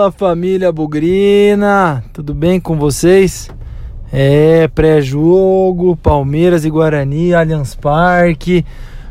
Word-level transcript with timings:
Fala 0.00 0.10
família 0.10 0.72
Bugrina, 0.72 2.02
tudo 2.14 2.32
bem 2.32 2.58
com 2.58 2.78
vocês? 2.78 3.50
É, 4.10 4.66
pré-jogo, 4.68 5.94
Palmeiras 5.94 6.64
e 6.64 6.70
Guarani, 6.70 7.34
Allianz 7.34 7.74
Parque. 7.74 8.64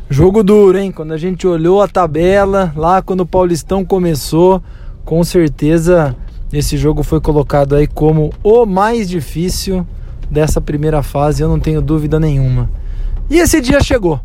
Jogo 0.08 0.42
duro, 0.42 0.76
hein? 0.76 0.90
Quando 0.90 1.12
a 1.12 1.16
gente 1.16 1.46
olhou 1.46 1.80
a 1.80 1.86
tabela, 1.86 2.72
lá 2.74 3.00
quando 3.00 3.20
o 3.20 3.26
Paulistão 3.26 3.84
começou, 3.84 4.60
com 5.04 5.22
certeza 5.22 6.16
esse 6.52 6.76
jogo 6.76 7.04
foi 7.04 7.20
colocado 7.20 7.76
aí 7.76 7.86
como 7.86 8.32
o 8.42 8.66
mais 8.66 9.08
difícil 9.08 9.86
dessa 10.28 10.60
primeira 10.60 11.04
fase, 11.04 11.40
eu 11.40 11.48
não 11.48 11.60
tenho 11.60 11.80
dúvida 11.80 12.18
nenhuma. 12.18 12.68
E 13.30 13.38
esse 13.38 13.60
dia 13.60 13.80
chegou. 13.80 14.18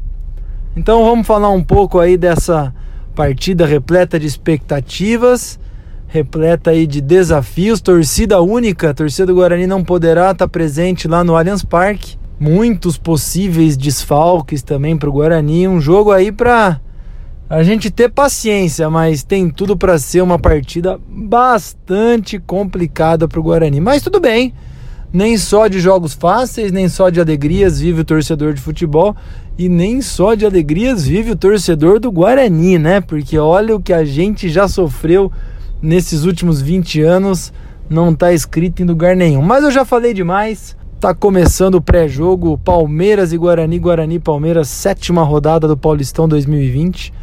Então 0.76 1.05
vamos 1.05 1.27
falar 1.27 1.52
um 1.52 1.63
pouco 1.63 2.00
aí 2.00 2.18
dessa 2.18 2.74
partida 3.13 3.68
repleta 3.68 4.20
de 4.20 4.26
expectativas 4.26 5.60
repleta 6.16 6.70
aí 6.70 6.88
de 6.88 7.02
desafios, 7.02 7.82
torcida 7.82 8.42
única, 8.42 8.94
torcida 8.94 9.26
do 9.26 9.36
Guarani 9.36 9.68
não 9.68 9.84
poderá 9.84 10.32
estar 10.32 10.48
presente 10.48 11.10
lá 11.10 11.26
no 11.26 11.36
Allianz 11.36 11.62
Parque. 11.62 12.18
Muitos 12.40 12.98
possíveis 12.98 13.76
desfalques 13.76 14.64
também 14.64 14.96
para 14.96 15.10
o 15.10 15.12
Guarani, 15.12 15.68
um 15.68 15.82
jogo 15.82 16.14
aí 16.14 16.32
para 16.32 16.80
a 17.49 17.63
gente 17.63 17.91
ter 17.91 18.10
paciência, 18.10 18.90
mas 18.90 19.24
tem 19.24 19.49
tudo 19.49 19.76
para 19.76 19.99
ser 19.99 20.21
uma 20.21 20.40
partida 20.40 20.98
bastante 21.05 22.40
complicada 22.40 23.27
para 23.27 23.40
o 23.40 23.43
Guarani. 23.43 23.82
Mas 23.82 24.02
tudo 24.02 24.21
bem, 24.21 24.54
nem 25.12 25.38
só 25.38 25.68
de 25.68 25.82
jogos 25.82 26.13
fáceis, 26.13 26.71
nem 26.71 26.88
só 26.88 27.10
de 27.10 27.20
alegrias 27.20 27.82
vive 27.82 28.02
o 28.02 28.05
torcedor 28.05 28.54
de 28.54 28.62
futebol 28.62 29.13
e 29.58 29.68
nem 29.68 30.02
só 30.02 30.34
de 30.34 30.46
alegrias 30.46 31.05
vive 31.05 31.32
o 31.32 31.36
torcedor 31.36 31.99
do 31.99 32.10
Guarani, 32.10 32.77
né? 32.77 33.02
Porque 33.02 33.38
olha 33.38 33.76
o 33.76 33.82
que 33.82 33.91
a 33.91 34.05
gente 34.05 34.48
já 34.48 34.66
sofreu 34.70 35.30
nesses 35.86 36.26
últimos 36.26 36.62
20 36.62 37.02
anos 37.02 37.54
não 37.90 38.12
está 38.12 38.34
escrito 38.34 38.82
em 38.82 38.86
lugar 38.86 39.16
nenhum. 39.16 39.41
Mas 39.41 39.64
eu 39.64 39.72
já 39.72 39.86
falei 39.86 40.14
demais. 40.14 40.76
Tá 41.00 41.14
começando 41.14 41.76
o 41.76 41.82
pré-jogo 41.82 42.58
Palmeiras 42.58 43.32
e 43.32 43.38
Guarani, 43.38 43.77
Guarani 43.77 44.20
Palmeiras, 44.20 44.68
sétima 44.68 45.22
rodada 45.22 45.68
do 45.68 45.77
Paulistão 45.77 46.27
2020. 46.27 47.14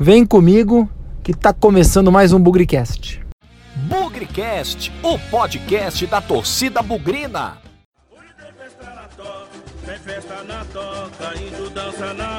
Vem 0.00 0.24
comigo 0.24 0.88
que 1.22 1.34
tá 1.34 1.52
começando 1.52 2.10
mais 2.10 2.32
um 2.32 2.40
Bugricast. 2.40 3.20
Bugricast, 3.76 4.90
o 5.02 5.18
podcast 5.30 6.06
da 6.06 6.20
torcida 6.20 6.80
bugrina. 6.80 7.58
Tem 9.84 9.98
festa 9.98 10.42
na 10.44 10.64
toca, 10.66 11.34
indo 11.36 11.70
dança 11.70 12.14
na 12.14 12.37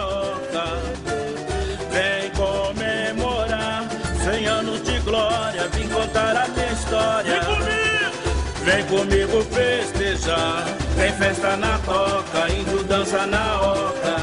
comigo 8.89 9.41
festejar, 9.43 10.65
tem 10.95 11.13
festa 11.13 11.55
na 11.55 11.77
toca, 11.79 12.51
indo 12.51 12.83
dança 12.83 13.25
na 13.27 13.61
oca. 13.61 14.15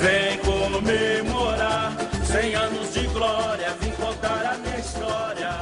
Vem 0.00 0.38
comemorar 0.38 1.96
100 2.24 2.54
anos 2.56 2.92
de 2.92 3.06
glória, 3.06 3.68
vim 3.80 3.90
contar 3.92 4.52
a 4.52 4.58
minha 4.58 4.78
história. 4.78 5.60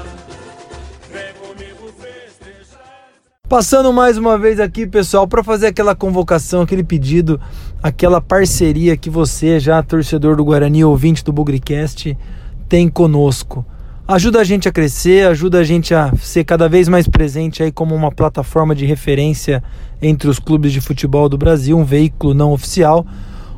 Vem 1.13 1.35
comigo 1.35 1.93
festejar. 1.99 3.11
Passando 3.47 3.93
mais 3.93 4.17
uma 4.17 4.39
vez 4.39 4.59
aqui, 4.59 4.87
pessoal, 4.87 5.29
para 5.29 5.45
fazer 5.45 5.67
aquela 5.67 5.95
convocação, 5.95 6.63
aquele 6.63 6.83
pedido, 6.83 7.39
aquela 7.83 8.21
parceria 8.21 8.97
que 8.97 9.11
você, 9.11 9.61
já 9.61 9.83
torcedor 9.83 10.37
do 10.37 10.45
Guarani, 10.45 10.83
ouvinte 10.85 11.23
do 11.23 11.35
Bugricast, 11.35 12.17
tem 12.67 12.89
conosco. 12.89 13.65
Ajuda 14.07 14.41
a 14.41 14.45
gente 14.45 14.69
a 14.69 14.73
crescer, 14.73 15.27
ajuda 15.27 15.61
a 15.61 15.65
gente 15.65 15.95
a 15.95 16.13
ser 16.17 16.45
cada 16.45 16.69
vez 16.69 16.89
mais 16.89 17.09
presente 17.09 17.63
aí 17.63 17.73
como 17.73 17.95
uma 17.95 18.13
plataforma 18.13 18.75
de 18.75 18.85
referência 18.85 19.63
entre 20.03 20.29
os 20.29 20.39
clubes 20.39 20.73
de 20.73 20.81
futebol 20.83 21.27
do 21.27 21.39
Brasil, 21.39 21.79
um 21.79 21.85
veículo 21.85 22.35
não 22.35 22.53
oficial. 22.53 23.07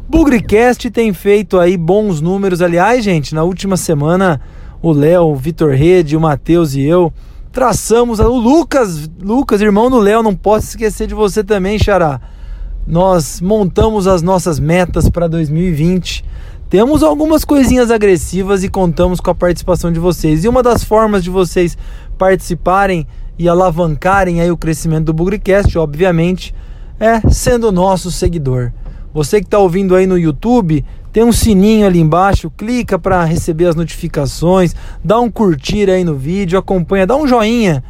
Bugricast 0.09 0.89
tem 0.91 1.13
feito 1.13 1.59
aí 1.59 1.77
bons 1.77 2.21
números. 2.21 2.63
Aliás, 2.63 3.05
gente, 3.05 3.35
na 3.35 3.43
última 3.43 3.77
semana 3.77 4.41
o 4.81 4.93
Léo, 4.93 5.25
o 5.25 5.35
Vitor 5.35 5.73
Rede, 5.73 6.17
o 6.17 6.21
Matheus 6.21 6.75
e 6.75 6.83
eu 6.83 7.13
traçamos 7.51 8.21
o 8.21 8.39
Lucas, 8.39 9.11
Lucas, 9.21 9.61
irmão 9.63 9.91
do 9.91 9.99
Léo, 9.99 10.23
não 10.23 10.35
posso 10.35 10.69
esquecer 10.69 11.09
de 11.09 11.15
você 11.15 11.43
também, 11.43 11.77
Xará. 11.77 12.21
Nós 12.87 13.41
montamos 13.41 14.07
as 14.07 14.23
nossas 14.23 14.61
metas 14.61 15.09
para 15.09 15.27
2020 15.27 16.25
temos 16.69 17.03
algumas 17.03 17.45
coisinhas 17.45 17.91
agressivas 17.91 18.65
e 18.65 18.69
contamos 18.69 19.21
com 19.21 19.31
a 19.31 19.35
participação 19.35 19.93
de 19.93 20.01
vocês. 20.01 20.45
E 20.45 20.49
uma 20.49 20.63
das 20.63 20.83
formas 20.83 21.23
de 21.23 21.31
vocês 21.31 21.79
participarem 22.19 23.07
e 23.39 23.49
alavancarem 23.49 24.41
aí 24.41 24.51
o 24.51 24.57
crescimento 24.57 25.07
do 25.07 25.13
Bugricast, 25.13 25.79
obviamente, 25.79 26.55
é 26.99 27.21
sendo 27.31 27.71
nosso 27.71 28.11
seguidor. 28.11 28.73
Você 29.15 29.41
que 29.41 29.47
está 29.47 29.59
ouvindo 29.59 29.95
aí 29.95 30.07
no 30.07 30.19
YouTube, 30.19 30.85
tem 31.13 31.23
um 31.23 31.33
sininho 31.33 31.87
ali 31.87 32.01
embaixo, 32.01 32.51
clica 32.57 32.99
para 32.99 33.25
receber 33.25 33.67
as 33.67 33.77
notificações, 33.77 34.75
dá 35.05 35.21
um 35.21 35.31
curtir 35.31 35.89
aí 35.89 36.05
no 36.05 36.15
vídeo, 36.15 36.59
acompanha, 36.59 37.07
dá 37.07 37.17
um 37.17 37.27
joinha 37.27 37.83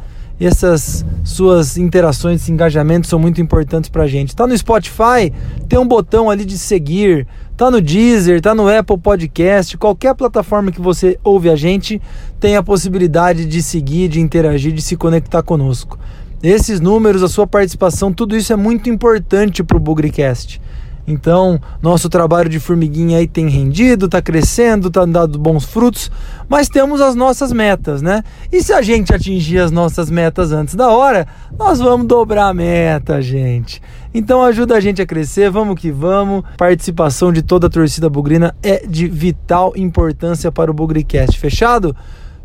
essas 0.45 1.05
suas 1.23 1.77
interações, 1.77 2.37
esses 2.37 2.49
engajamentos 2.49 3.09
são 3.09 3.17
muito 3.17 3.41
importantes 3.41 3.89
para 3.89 4.03
a 4.03 4.07
gente. 4.07 4.35
Tá 4.35 4.45
no 4.45 4.57
Spotify, 4.57 5.33
tem 5.67 5.79
um 5.79 5.87
botão 5.87 6.29
ali 6.29 6.45
de 6.45 6.57
seguir. 6.57 7.27
Tá 7.55 7.71
no 7.71 7.81
Deezer, 7.81 8.39
tá 8.39 8.53
no 8.53 8.69
Apple 8.69 8.99
Podcast, 8.99 9.75
qualquer 9.79 10.13
plataforma 10.13 10.71
que 10.71 10.79
você 10.79 11.17
ouve 11.23 11.49
a 11.49 11.55
gente 11.55 11.99
tem 12.39 12.55
a 12.55 12.61
possibilidade 12.61 13.47
de 13.47 13.63
seguir, 13.63 14.09
de 14.09 14.19
interagir, 14.21 14.71
de 14.71 14.81
se 14.81 14.95
conectar 14.95 15.41
conosco. 15.41 15.97
Esses 16.43 16.79
números, 16.79 17.23
a 17.23 17.27
sua 17.27 17.47
participação, 17.47 18.13
tudo 18.13 18.37
isso 18.37 18.53
é 18.53 18.55
muito 18.55 18.91
importante 18.91 19.63
para 19.63 19.75
o 19.75 19.79
Bugricast. 19.79 20.61
Então, 21.07 21.57
nosso 21.81 22.09
trabalho 22.09 22.49
de 22.49 22.59
formiguinha 22.59 23.19
aí 23.19 23.27
tem 23.27 23.47
rendido, 23.47 24.07
está 24.07 24.21
crescendo, 24.21 24.89
está 24.89 25.05
dando 25.05 25.39
bons 25.39 25.63
frutos, 25.63 26.11
mas 26.49 26.67
temos 26.67 26.99
as 26.99 27.15
nossas 27.15 27.53
metas, 27.53 28.01
né? 28.01 28.21
E 28.51 28.61
se 28.61 28.73
a 28.73 28.81
gente 28.81 29.13
atingir 29.13 29.59
as 29.59 29.71
nossas 29.71 30.09
metas 30.09 30.51
antes 30.51 30.75
da 30.75 30.89
hora, 30.89 31.25
nós 31.57 31.79
vamos 31.79 32.07
dobrar 32.07 32.49
a 32.49 32.53
meta, 32.53 33.21
gente. 33.21 33.81
Então 34.13 34.43
ajuda 34.43 34.75
a 34.75 34.79
gente 34.81 35.01
a 35.01 35.05
crescer, 35.05 35.49
vamos 35.49 35.79
que 35.79 35.91
vamos. 35.91 36.43
Participação 36.57 37.31
de 37.31 37.41
toda 37.41 37.67
a 37.67 37.69
torcida 37.69 38.09
bugrina 38.09 38.53
é 38.61 38.85
de 38.85 39.07
vital 39.07 39.71
importância 39.77 40.51
para 40.51 40.69
o 40.69 40.73
Bugricast. 40.73 41.39
Fechado? 41.39 41.95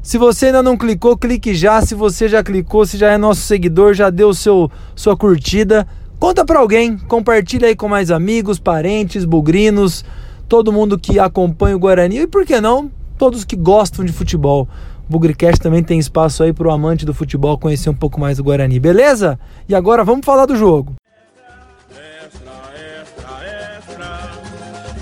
Se 0.02 0.18
você 0.18 0.46
ainda 0.46 0.62
não 0.62 0.76
clicou, 0.76 1.16
clique 1.16 1.54
já. 1.54 1.80
Se 1.80 1.94
você 1.94 2.28
já 2.28 2.42
clicou, 2.42 2.84
se 2.84 2.96
já 2.96 3.10
é 3.10 3.16
nosso 3.16 3.40
seguidor, 3.42 3.94
já 3.94 4.10
deu 4.10 4.34
seu 4.34 4.70
sua 4.96 5.16
curtida, 5.16 5.86
Conta 6.22 6.44
para 6.44 6.60
alguém, 6.60 6.96
compartilha 6.96 7.66
aí 7.66 7.74
com 7.74 7.88
mais 7.88 8.08
amigos, 8.08 8.60
parentes, 8.60 9.24
bugrinos, 9.24 10.04
todo 10.48 10.72
mundo 10.72 10.96
que 10.96 11.18
acompanha 11.18 11.74
o 11.74 11.80
Guarani 11.80 12.20
e 12.20 12.26
por 12.28 12.46
que 12.46 12.60
não, 12.60 12.88
todos 13.18 13.44
que 13.44 13.56
gostam 13.56 14.04
de 14.04 14.12
futebol. 14.12 14.68
O 15.08 15.12
Bugricast 15.12 15.60
também 15.60 15.82
tem 15.82 15.98
espaço 15.98 16.44
aí 16.44 16.52
para 16.52 16.68
o 16.68 16.70
amante 16.70 17.04
do 17.04 17.12
futebol 17.12 17.58
conhecer 17.58 17.90
um 17.90 17.94
pouco 17.94 18.20
mais 18.20 18.36
do 18.36 18.44
Guarani, 18.44 18.78
beleza? 18.78 19.36
E 19.68 19.74
agora 19.74 20.04
vamos 20.04 20.24
falar 20.24 20.46
do 20.46 20.54
jogo. 20.54 20.94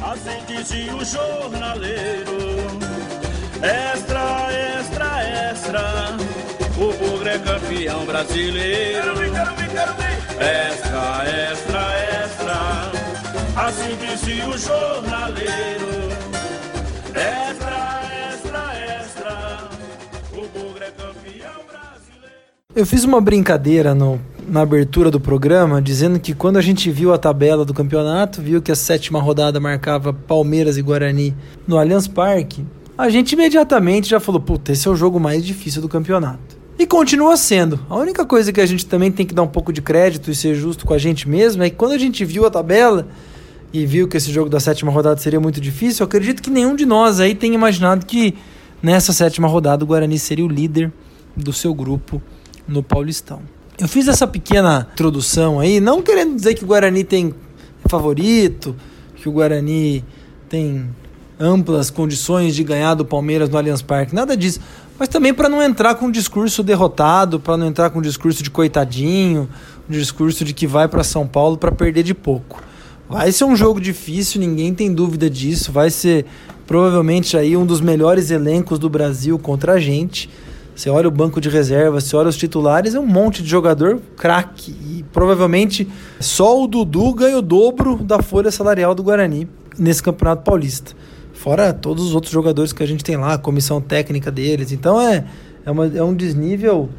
Assim 0.02 0.86
jornaleiro. 1.04 2.32
Extra, 3.62 4.48
extra, 4.78 5.50
extra, 5.50 6.16
o 6.78 6.94
Bugre 6.94 7.28
é 7.28 7.38
campeão 7.38 8.06
brasileiro. 8.06 9.19
Extra, 10.40 11.24
extra, 11.28 11.80
extra, 12.24 12.92
assim 13.56 13.96
disse 14.00 14.42
o 14.42 14.56
jornaleiro. 14.56 15.88
Extra, 17.14 18.00
extra, 18.30 18.62
extra, 18.98 19.68
o 20.32 20.46
Bugre 20.48 20.84
é 20.84 20.90
campeão 20.90 21.60
brasileiro. 21.66 22.36
Eu 22.74 22.86
fiz 22.86 23.04
uma 23.04 23.20
brincadeira 23.20 23.94
no, 23.94 24.20
na 24.48 24.62
abertura 24.62 25.10
do 25.10 25.20
programa, 25.20 25.80
dizendo 25.80 26.18
que 26.18 26.34
quando 26.34 26.56
a 26.56 26.62
gente 26.62 26.90
viu 26.90 27.12
a 27.12 27.18
tabela 27.18 27.64
do 27.64 27.74
campeonato, 27.74 28.42
viu 28.42 28.60
que 28.62 28.72
a 28.72 28.76
sétima 28.76 29.20
rodada 29.20 29.60
marcava 29.60 30.12
Palmeiras 30.12 30.76
e 30.76 30.82
Guarani 30.82 31.34
no 31.66 31.78
Allianz 31.78 32.08
Parque, 32.08 32.64
a 32.96 33.08
gente 33.08 33.32
imediatamente 33.32 34.08
já 34.08 34.20
falou: 34.20 34.40
puta, 34.40 34.72
esse 34.72 34.86
é 34.86 34.90
o 34.90 34.96
jogo 34.96 35.18
mais 35.18 35.44
difícil 35.44 35.80
do 35.80 35.88
campeonato. 35.88 36.59
E 36.80 36.86
continua 36.86 37.36
sendo. 37.36 37.78
A 37.90 37.94
única 37.94 38.24
coisa 38.24 38.50
que 38.54 38.58
a 38.58 38.64
gente 38.64 38.86
também 38.86 39.12
tem 39.12 39.26
que 39.26 39.34
dar 39.34 39.42
um 39.42 39.46
pouco 39.46 39.70
de 39.70 39.82
crédito 39.82 40.30
e 40.30 40.34
ser 40.34 40.54
justo 40.54 40.86
com 40.86 40.94
a 40.94 40.98
gente 40.98 41.28
mesmo 41.28 41.62
é 41.62 41.68
que 41.68 41.76
quando 41.76 41.92
a 41.92 41.98
gente 41.98 42.24
viu 42.24 42.46
a 42.46 42.50
tabela 42.50 43.06
e 43.70 43.84
viu 43.84 44.08
que 44.08 44.16
esse 44.16 44.32
jogo 44.32 44.48
da 44.48 44.58
sétima 44.58 44.90
rodada 44.90 45.20
seria 45.20 45.38
muito 45.38 45.60
difícil, 45.60 46.02
eu 46.02 46.06
acredito 46.06 46.42
que 46.42 46.48
nenhum 46.48 46.74
de 46.74 46.86
nós 46.86 47.20
aí 47.20 47.34
tenha 47.34 47.54
imaginado 47.54 48.06
que 48.06 48.34
nessa 48.82 49.12
sétima 49.12 49.46
rodada 49.46 49.84
o 49.84 49.86
Guarani 49.86 50.18
seria 50.18 50.42
o 50.42 50.48
líder 50.48 50.90
do 51.36 51.52
seu 51.52 51.74
grupo 51.74 52.22
no 52.66 52.82
Paulistão. 52.82 53.42
Eu 53.78 53.86
fiz 53.86 54.08
essa 54.08 54.26
pequena 54.26 54.88
introdução 54.94 55.60
aí, 55.60 55.80
não 55.80 56.00
querendo 56.00 56.34
dizer 56.34 56.54
que 56.54 56.64
o 56.64 56.66
Guarani 56.66 57.04
tem 57.04 57.34
favorito, 57.90 58.74
que 59.16 59.28
o 59.28 59.32
Guarani 59.32 60.02
tem 60.48 60.88
amplas 61.38 61.90
condições 61.90 62.56
de 62.56 62.64
ganhar 62.64 62.94
do 62.94 63.04
Palmeiras 63.04 63.50
no 63.50 63.58
Allianz 63.58 63.82
Parque, 63.82 64.14
nada 64.14 64.34
disso 64.34 64.60
mas 65.00 65.08
também 65.08 65.32
para 65.32 65.48
não 65.48 65.62
entrar 65.62 65.94
com 65.94 66.08
um 66.08 66.10
discurso 66.10 66.62
derrotado, 66.62 67.40
para 67.40 67.56
não 67.56 67.66
entrar 67.66 67.88
com 67.88 68.00
um 68.00 68.02
discurso 68.02 68.42
de 68.42 68.50
coitadinho, 68.50 69.48
um 69.88 69.92
discurso 69.92 70.44
de 70.44 70.52
que 70.52 70.66
vai 70.66 70.86
para 70.88 71.02
São 71.02 71.26
Paulo 71.26 71.56
para 71.56 71.72
perder 71.72 72.02
de 72.02 72.12
pouco. 72.12 72.62
Vai 73.08 73.32
ser 73.32 73.44
um 73.44 73.56
jogo 73.56 73.80
difícil, 73.80 74.42
ninguém 74.42 74.74
tem 74.74 74.92
dúvida 74.92 75.30
disso. 75.30 75.72
Vai 75.72 75.88
ser 75.88 76.26
provavelmente 76.66 77.34
aí 77.34 77.56
um 77.56 77.64
dos 77.64 77.80
melhores 77.80 78.30
elencos 78.30 78.78
do 78.78 78.90
Brasil 78.90 79.38
contra 79.38 79.72
a 79.72 79.80
gente. 79.80 80.28
Você 80.76 80.90
olha 80.90 81.08
o 81.08 81.10
banco 81.10 81.40
de 81.40 81.48
reserva, 81.48 81.98
você 81.98 82.14
olha 82.14 82.28
os 82.28 82.36
titulares, 82.36 82.94
é 82.94 83.00
um 83.00 83.06
monte 83.06 83.42
de 83.42 83.48
jogador 83.48 84.02
craque. 84.18 84.72
E 84.86 85.02
provavelmente 85.10 85.88
só 86.20 86.62
o 86.62 86.66
Dudu 86.66 87.14
ganha 87.14 87.38
o 87.38 87.42
dobro 87.42 87.96
da 87.96 88.20
folha 88.20 88.50
salarial 88.50 88.94
do 88.94 89.02
Guarani 89.02 89.48
nesse 89.78 90.02
Campeonato 90.02 90.42
Paulista. 90.42 90.92
Fora 91.40 91.72
todos 91.72 92.04
os 92.04 92.14
outros 92.14 92.30
jogadores 92.30 92.70
que 92.70 92.82
a 92.82 92.86
gente 92.86 93.02
tem 93.02 93.16
lá, 93.16 93.32
a 93.32 93.38
comissão 93.38 93.80
técnica 93.80 94.30
deles. 94.30 94.72
Então 94.72 95.00
é, 95.00 95.24
é, 95.64 95.70
uma, 95.70 95.86
é 95.86 96.02
um 96.02 96.12
desnível 96.12 96.90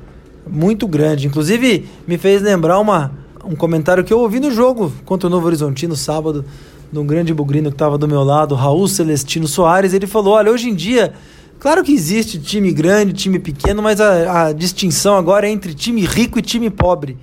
muito 0.49 0.88
grande. 0.88 1.27
Inclusive, 1.27 1.85
me 2.07 2.17
fez 2.17 2.41
lembrar 2.41 2.79
uma, 2.79 3.11
um 3.45 3.55
comentário 3.55 4.03
que 4.03 4.11
eu 4.11 4.17
ouvi 4.17 4.39
no 4.39 4.49
jogo 4.49 4.91
contra 5.05 5.27
o 5.27 5.29
Novo 5.29 5.45
Horizontino 5.45 5.95
sábado, 5.95 6.43
de 6.91 6.97
um 6.97 7.05
grande 7.05 7.31
bugrino 7.31 7.69
que 7.69 7.75
estava 7.75 7.99
do 7.99 8.07
meu 8.07 8.23
lado, 8.23 8.55
Raul 8.55 8.88
Celestino 8.88 9.47
Soares. 9.47 9.93
Ele 9.93 10.07
falou: 10.07 10.33
Olha, 10.33 10.51
hoje 10.51 10.69
em 10.69 10.73
dia, 10.73 11.13
claro 11.59 11.83
que 11.83 11.93
existe 11.93 12.39
time 12.39 12.71
grande, 12.71 13.13
time 13.13 13.38
pequeno, 13.38 13.79
mas 13.79 14.01
a, 14.01 14.47
a 14.47 14.53
distinção 14.53 15.17
agora 15.17 15.47
é 15.47 15.51
entre 15.51 15.75
time 15.75 16.03
rico 16.03 16.39
e 16.39 16.41
time 16.41 16.71
pobre. 16.71 17.15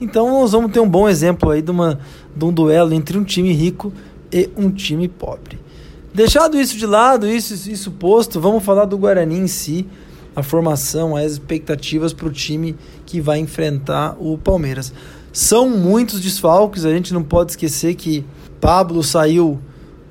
Então, 0.00 0.40
nós 0.40 0.52
vamos 0.52 0.72
ter 0.72 0.80
um 0.80 0.88
bom 0.88 1.06
exemplo 1.06 1.50
aí 1.50 1.60
de, 1.60 1.70
uma, 1.70 2.00
de 2.34 2.42
um 2.46 2.50
duelo 2.50 2.94
entre 2.94 3.18
um 3.18 3.24
time 3.24 3.52
rico 3.52 3.92
e 4.32 4.48
um 4.56 4.70
time 4.70 5.06
pobre. 5.06 5.60
Deixado 6.14 6.60
isso 6.60 6.76
de 6.76 6.84
lado, 6.84 7.26
isso, 7.26 7.70
isso 7.70 7.90
posto, 7.92 8.38
vamos 8.38 8.62
falar 8.62 8.84
do 8.84 8.98
Guarani 8.98 9.38
em 9.38 9.46
si, 9.46 9.86
a 10.36 10.42
formação, 10.42 11.16
as 11.16 11.32
expectativas 11.32 12.12
para 12.12 12.26
o 12.26 12.30
time 12.30 12.76
que 13.06 13.18
vai 13.18 13.38
enfrentar 13.38 14.16
o 14.20 14.36
Palmeiras. 14.36 14.92
São 15.32 15.70
muitos 15.70 16.20
desfalques, 16.20 16.84
a 16.84 16.90
gente 16.90 17.14
não 17.14 17.22
pode 17.22 17.52
esquecer 17.52 17.94
que 17.94 18.26
Pablo 18.60 19.02
saiu 19.02 19.58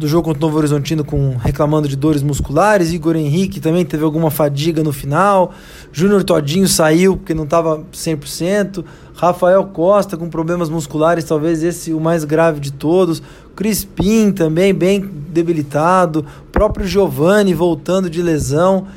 do 0.01 0.07
jogo 0.07 0.23
contra 0.23 0.39
o 0.39 0.41
Novo 0.47 0.57
Horizontino 0.57 1.05
com 1.05 1.37
reclamando 1.37 1.87
de 1.87 1.95
dores 1.95 2.23
musculares, 2.23 2.91
Igor 2.91 3.15
Henrique 3.15 3.59
também 3.59 3.85
teve 3.85 4.03
alguma 4.03 4.31
fadiga 4.31 4.83
no 4.83 4.91
final, 4.91 5.53
Júnior 5.91 6.23
Todinho 6.23 6.67
saiu 6.67 7.15
porque 7.15 7.35
não 7.35 7.43
estava 7.43 7.83
100%, 7.93 8.83
Rafael 9.13 9.63
Costa 9.65 10.17
com 10.17 10.27
problemas 10.27 10.69
musculares, 10.69 11.23
talvez 11.23 11.61
esse 11.61 11.93
o 11.93 11.99
mais 11.99 12.23
grave 12.23 12.59
de 12.59 12.73
todos, 12.73 13.21
Crispim 13.55 14.31
também 14.31 14.73
bem 14.73 15.01
debilitado, 15.29 16.25
próprio 16.51 16.87
Giovani 16.87 17.53
voltando 17.53 18.09
de 18.09 18.21
lesão. 18.21 18.87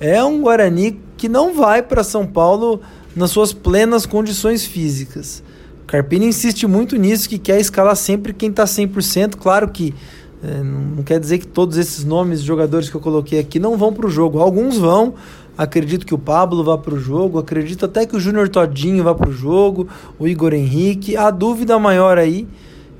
É 0.00 0.22
um 0.24 0.40
Guarani 0.40 1.00
que 1.16 1.28
não 1.28 1.54
vai 1.54 1.82
para 1.82 2.04
São 2.04 2.26
Paulo 2.26 2.80
nas 3.14 3.30
suas 3.30 3.52
plenas 3.52 4.06
condições 4.06 4.64
físicas. 4.64 5.42
Carpini 5.86 6.26
insiste 6.26 6.66
muito 6.66 6.96
nisso, 6.96 7.28
que 7.28 7.38
quer 7.38 7.60
escalar 7.60 7.94
sempre 7.96 8.32
quem 8.32 8.50
está 8.50 8.64
100%. 8.64 9.36
Claro 9.36 9.68
que 9.68 9.94
é, 10.42 10.62
não 10.62 11.02
quer 11.02 11.20
dizer 11.20 11.38
que 11.38 11.46
todos 11.46 11.78
esses 11.78 12.04
nomes 12.04 12.40
de 12.40 12.46
jogadores 12.46 12.90
que 12.90 12.94
eu 12.94 13.00
coloquei 13.00 13.38
aqui 13.38 13.58
não 13.58 13.78
vão 13.78 13.92
para 13.92 14.06
o 14.06 14.10
jogo. 14.10 14.38
Alguns 14.38 14.76
vão. 14.76 15.14
Acredito 15.56 16.04
que 16.04 16.14
o 16.14 16.18
Pablo 16.18 16.64
vá 16.64 16.76
para 16.76 16.94
o 16.94 16.98
jogo. 16.98 17.38
Acredito 17.38 17.84
até 17.86 18.04
que 18.04 18.16
o 18.16 18.20
Júnior 18.20 18.48
Todinho 18.48 19.04
vá 19.04 19.14
para 19.14 19.30
o 19.30 19.32
jogo. 19.32 19.88
O 20.18 20.26
Igor 20.26 20.52
Henrique. 20.52 21.16
A 21.16 21.30
dúvida 21.30 21.78
maior 21.78 22.18
aí 22.18 22.46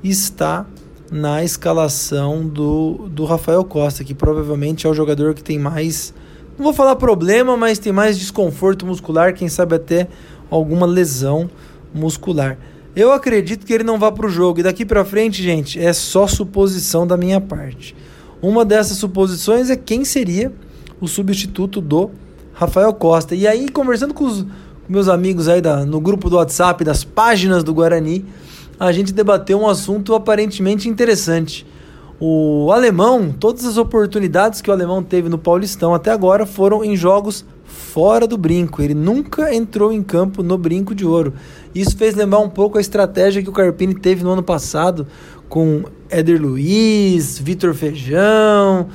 está 0.03 0.65
na 1.11 1.43
escalação 1.43 2.45
do, 2.45 3.07
do 3.09 3.25
Rafael 3.25 3.63
Costa, 3.63 4.03
que 4.03 4.13
provavelmente 4.13 4.87
é 4.87 4.89
o 4.89 4.93
jogador 4.93 5.33
que 5.33 5.43
tem 5.43 5.59
mais, 5.59 6.13
não 6.57 6.65
vou 6.65 6.73
falar 6.73 6.95
problema, 6.95 7.55
mas 7.55 7.79
tem 7.79 7.93
mais 7.93 8.17
desconforto 8.17 8.85
muscular, 8.85 9.33
quem 9.33 9.47
sabe 9.47 9.75
até 9.75 10.07
alguma 10.49 10.85
lesão 10.85 11.49
muscular. 11.93 12.57
Eu 12.95 13.11
acredito 13.11 13.65
que 13.65 13.73
ele 13.73 13.83
não 13.83 13.99
vá 13.99 14.09
para 14.09 14.25
o 14.25 14.29
jogo. 14.29 14.61
E 14.61 14.63
daqui 14.63 14.85
para 14.85 15.03
frente, 15.03 15.43
gente, 15.43 15.77
é 15.77 15.91
só 15.91 16.27
suposição 16.27 17.05
da 17.05 17.17
minha 17.17 17.41
parte. 17.41 17.93
Uma 18.41 18.63
dessas 18.63 18.97
suposições 18.97 19.69
é 19.69 19.75
quem 19.75 20.05
seria 20.05 20.51
o 21.01 21.07
substituto 21.07 21.81
do 21.81 22.11
Rafael 22.53 22.93
Costa. 22.93 23.35
E 23.35 23.45
aí, 23.45 23.67
conversando 23.67 24.13
com 24.13 24.23
os 24.23 24.45
meus 24.87 25.09
amigos 25.09 25.49
aí 25.49 25.59
da, 25.59 25.85
no 25.85 25.99
grupo 25.99 26.29
do 26.29 26.37
WhatsApp 26.37 26.85
das 26.85 27.03
páginas 27.03 27.65
do 27.65 27.73
Guarani, 27.73 28.25
a 28.79 28.91
gente 28.91 29.13
debateu 29.13 29.59
um 29.59 29.67
assunto 29.67 30.13
aparentemente 30.13 30.89
interessante. 30.89 31.65
O 32.19 32.71
alemão, 32.71 33.33
todas 33.37 33.65
as 33.65 33.77
oportunidades 33.77 34.61
que 34.61 34.69
o 34.69 34.73
alemão 34.73 35.03
teve 35.03 35.27
no 35.27 35.37
Paulistão 35.37 35.93
até 35.93 36.11
agora 36.11 36.45
foram 36.45 36.83
em 36.83 36.95
jogos 36.95 37.45
fora 37.65 38.25
do 38.25 38.37
brinco. 38.37 38.81
Ele 38.81 38.93
nunca 38.93 39.53
entrou 39.53 39.91
em 39.91 40.01
campo 40.01 40.41
no 40.41 40.57
brinco 40.57 40.95
de 40.95 41.05
ouro. 41.05 41.33
Isso 41.73 41.97
fez 41.97 42.15
lembrar 42.15 42.39
um 42.39 42.49
pouco 42.49 42.77
a 42.77 42.81
estratégia 42.81 43.43
que 43.43 43.49
o 43.49 43.53
Carpini 43.53 43.95
teve 43.95 44.23
no 44.23 44.31
ano 44.31 44.43
passado 44.43 45.05
com 45.49 45.83
Éder 46.09 46.41
Luiz, 46.41 47.37
Vitor 47.37 47.73
Feijão, 47.73 48.87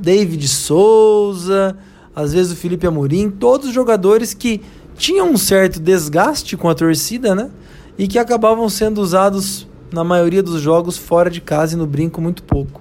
David 0.00 0.46
Souza, 0.46 1.76
às 2.14 2.32
vezes 2.32 2.52
o 2.52 2.56
Felipe 2.56 2.86
Amorim, 2.86 3.30
todos 3.30 3.68
os 3.68 3.74
jogadores 3.74 4.34
que 4.34 4.60
tinham 4.96 5.30
um 5.30 5.36
certo 5.36 5.80
desgaste 5.80 6.56
com 6.56 6.68
a 6.68 6.74
torcida, 6.74 7.34
né? 7.34 7.50
E 7.98 8.06
que 8.08 8.18
acabavam 8.18 8.68
sendo 8.68 9.00
usados 9.00 9.66
na 9.92 10.04
maioria 10.04 10.42
dos 10.42 10.60
jogos 10.60 10.96
fora 10.96 11.30
de 11.30 11.40
casa 11.40 11.74
e 11.74 11.78
no 11.78 11.86
brinco 11.86 12.20
muito 12.20 12.42
pouco. 12.42 12.80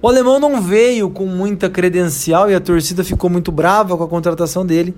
O 0.00 0.08
alemão 0.08 0.38
não 0.38 0.60
veio 0.60 1.10
com 1.10 1.26
muita 1.26 1.68
credencial 1.68 2.50
e 2.50 2.54
a 2.54 2.60
torcida 2.60 3.02
ficou 3.02 3.28
muito 3.28 3.50
brava 3.50 3.96
com 3.96 4.04
a 4.04 4.08
contratação 4.08 4.64
dele. 4.64 4.94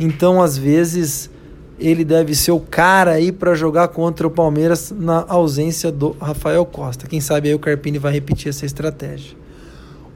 Então, 0.00 0.40
às 0.42 0.56
vezes, 0.56 1.30
ele 1.78 2.04
deve 2.04 2.34
ser 2.34 2.52
o 2.52 2.60
cara 2.60 3.12
aí 3.12 3.30
para 3.30 3.54
jogar 3.54 3.88
contra 3.88 4.26
o 4.26 4.30
Palmeiras 4.30 4.90
na 4.96 5.24
ausência 5.28 5.92
do 5.92 6.16
Rafael 6.18 6.64
Costa. 6.64 7.06
Quem 7.06 7.20
sabe 7.20 7.48
aí 7.48 7.54
o 7.54 7.58
Carpini 7.58 7.98
vai 7.98 8.12
repetir 8.12 8.48
essa 8.48 8.64
estratégia. 8.64 9.36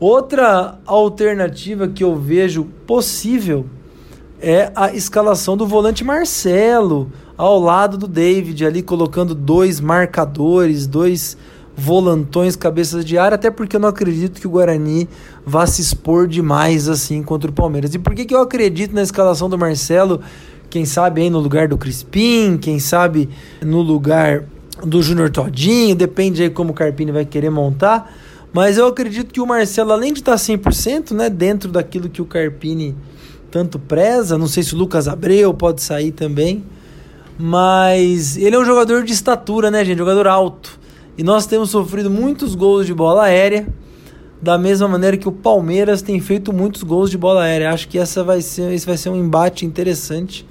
Outra 0.00 0.78
alternativa 0.86 1.86
que 1.86 2.02
eu 2.02 2.16
vejo 2.16 2.64
possível 2.86 3.66
é 4.40 4.72
a 4.74 4.92
escalação 4.92 5.56
do 5.56 5.66
volante 5.66 6.02
Marcelo 6.02 7.12
ao 7.42 7.58
lado 7.58 7.98
do 7.98 8.06
David, 8.06 8.64
ali 8.64 8.82
colocando 8.82 9.34
dois 9.34 9.80
marcadores, 9.80 10.86
dois 10.86 11.36
volantões, 11.76 12.54
cabeças 12.54 13.04
de 13.04 13.18
área, 13.18 13.34
até 13.34 13.50
porque 13.50 13.74
eu 13.74 13.80
não 13.80 13.88
acredito 13.88 14.40
que 14.40 14.46
o 14.46 14.50
Guarani 14.50 15.08
vá 15.44 15.66
se 15.66 15.82
expor 15.82 16.28
demais 16.28 16.88
assim 16.88 17.20
contra 17.20 17.50
o 17.50 17.52
Palmeiras. 17.52 17.92
E 17.94 17.98
por 17.98 18.14
que, 18.14 18.26
que 18.26 18.32
eu 18.32 18.40
acredito 18.40 18.94
na 18.94 19.02
escalação 19.02 19.50
do 19.50 19.58
Marcelo? 19.58 20.20
Quem 20.70 20.84
sabe 20.84 21.22
aí 21.22 21.30
no 21.30 21.40
lugar 21.40 21.66
do 21.66 21.76
Crispim, 21.76 22.56
quem 22.56 22.78
sabe 22.78 23.28
no 23.60 23.82
lugar 23.82 24.44
do 24.86 25.02
Júnior 25.02 25.28
Todinho, 25.28 25.96
depende 25.96 26.44
aí 26.44 26.50
como 26.50 26.70
o 26.70 26.74
Carpini 26.74 27.10
vai 27.10 27.24
querer 27.24 27.50
montar. 27.50 28.14
Mas 28.52 28.78
eu 28.78 28.86
acredito 28.86 29.32
que 29.32 29.40
o 29.40 29.46
Marcelo, 29.48 29.90
além 29.90 30.12
de 30.12 30.20
estar 30.20 30.36
100%, 30.36 31.10
né, 31.10 31.28
dentro 31.28 31.72
daquilo 31.72 32.08
que 32.08 32.22
o 32.22 32.24
Carpini 32.24 32.94
tanto 33.50 33.80
preza, 33.80 34.38
não 34.38 34.46
sei 34.46 34.62
se 34.62 34.76
o 34.76 34.78
Lucas 34.78 35.08
Abreu 35.08 35.52
pode 35.52 35.82
sair 35.82 36.12
também, 36.12 36.62
mas 37.38 38.36
ele 38.36 38.56
é 38.56 38.58
um 38.58 38.64
jogador 38.64 39.04
de 39.04 39.12
estatura, 39.12 39.70
né, 39.70 39.84
gente? 39.84 39.98
Jogador 39.98 40.26
alto. 40.26 40.78
E 41.16 41.22
nós 41.22 41.46
temos 41.46 41.70
sofrido 41.70 42.10
muitos 42.10 42.54
gols 42.54 42.86
de 42.86 42.94
bola 42.94 43.24
aérea, 43.24 43.66
da 44.40 44.58
mesma 44.58 44.88
maneira 44.88 45.16
que 45.16 45.28
o 45.28 45.32
Palmeiras 45.32 46.02
tem 46.02 46.18
feito 46.20 46.52
muitos 46.52 46.82
gols 46.82 47.10
de 47.10 47.18
bola 47.18 47.42
aérea. 47.42 47.70
Acho 47.70 47.88
que 47.88 47.98
essa 47.98 48.24
vai 48.24 48.40
ser, 48.40 48.72
esse 48.72 48.86
vai 48.86 48.96
ser 48.96 49.10
um 49.10 49.16
embate 49.16 49.64
interessante. 49.64 50.46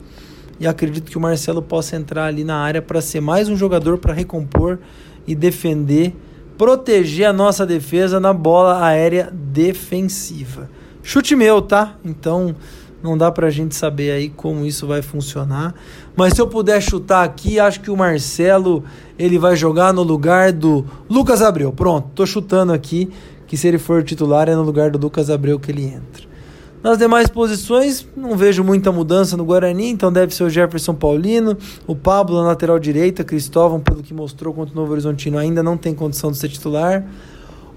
E 0.59 0.67
acredito 0.67 1.09
que 1.09 1.17
o 1.17 1.21
Marcelo 1.21 1.61
possa 1.61 1.95
entrar 1.95 2.25
ali 2.25 2.43
na 2.43 2.55
área 2.55 2.81
para 2.81 3.01
ser 3.01 3.19
mais 3.19 3.50
um 3.50 3.57
jogador 3.57 3.97
para 3.97 4.13
recompor 4.13 4.79
e 5.25 5.33
defender, 5.33 6.15
proteger 6.57 7.25
a 7.27 7.33
nossa 7.33 7.65
defesa 7.65 8.19
na 8.19 8.31
bola 8.31 8.85
aérea 8.85 9.31
defensiva. 9.33 10.69
Chute 11.01 11.35
meu, 11.35 11.61
tá? 11.61 11.95
Então, 12.05 12.55
não 13.03 13.17
dá 13.17 13.31
pra 13.31 13.50
gente 13.50 13.75
saber 13.75 14.12
aí 14.12 14.29
como 14.29 14.65
isso 14.65 14.86
vai 14.88 15.01
funcionar. 15.01 15.74
Mas 16.15 16.34
se 16.34 16.41
eu 16.41 16.48
puder 16.48 16.81
chutar 16.81 17.24
aqui, 17.24 17.60
acho 17.60 17.81
que 17.81 17.89
o 17.89 17.98
Marcelo 17.98 18.84
ele 19.17 19.38
vai 19.38 19.55
jogar 19.55 19.93
no 19.93 20.03
lugar 20.03 20.51
do 20.51 20.86
Lucas 21.10 21.41
Abreu. 21.41 21.72
Pronto, 21.72 22.10
tô 22.13 22.25
chutando 22.25 22.74
aqui 22.74 23.10
que 23.48 23.58
se 23.58 23.67
ele 23.67 23.77
for 23.77 24.03
titular 24.03 24.48
é 24.48 24.55
no 24.55 24.63
lugar 24.63 24.91
do 24.91 24.98
Lucas 24.98 25.29
Abreu 25.29 25.60
que 25.60 25.72
ele 25.72 25.84
entra. 25.84 26.31
Nas 26.84 26.98
demais 26.98 27.27
posições, 27.27 28.08
não 28.17 28.36
vejo 28.36 28.63
muita 28.63 28.91
mudança 28.91 29.38
no 29.38 29.46
Guarani, 29.46 29.89
então 29.89 30.12
deve 30.12 30.34
ser 30.34 30.43
o 30.43 30.50
Jefferson 30.50 30.96
Paulino, 30.96 31.55
o 31.86 31.96
Pablo 31.96 32.38
na 32.38 32.48
lateral 32.48 32.79
direita, 32.79 33.24
Cristóvão, 33.24 33.79
pelo 33.79 34.01
que 34.01 34.15
mostrou 34.15 34.51
contra 34.51 34.74
o 34.74 34.75
Novo 34.75 34.91
Horizontino, 34.91 35.38
ainda 35.38 35.62
não 35.62 35.77
tem 35.77 35.93
condição 35.93 36.31
de 36.31 36.38
ser 36.38 36.50
titular. 36.50 37.05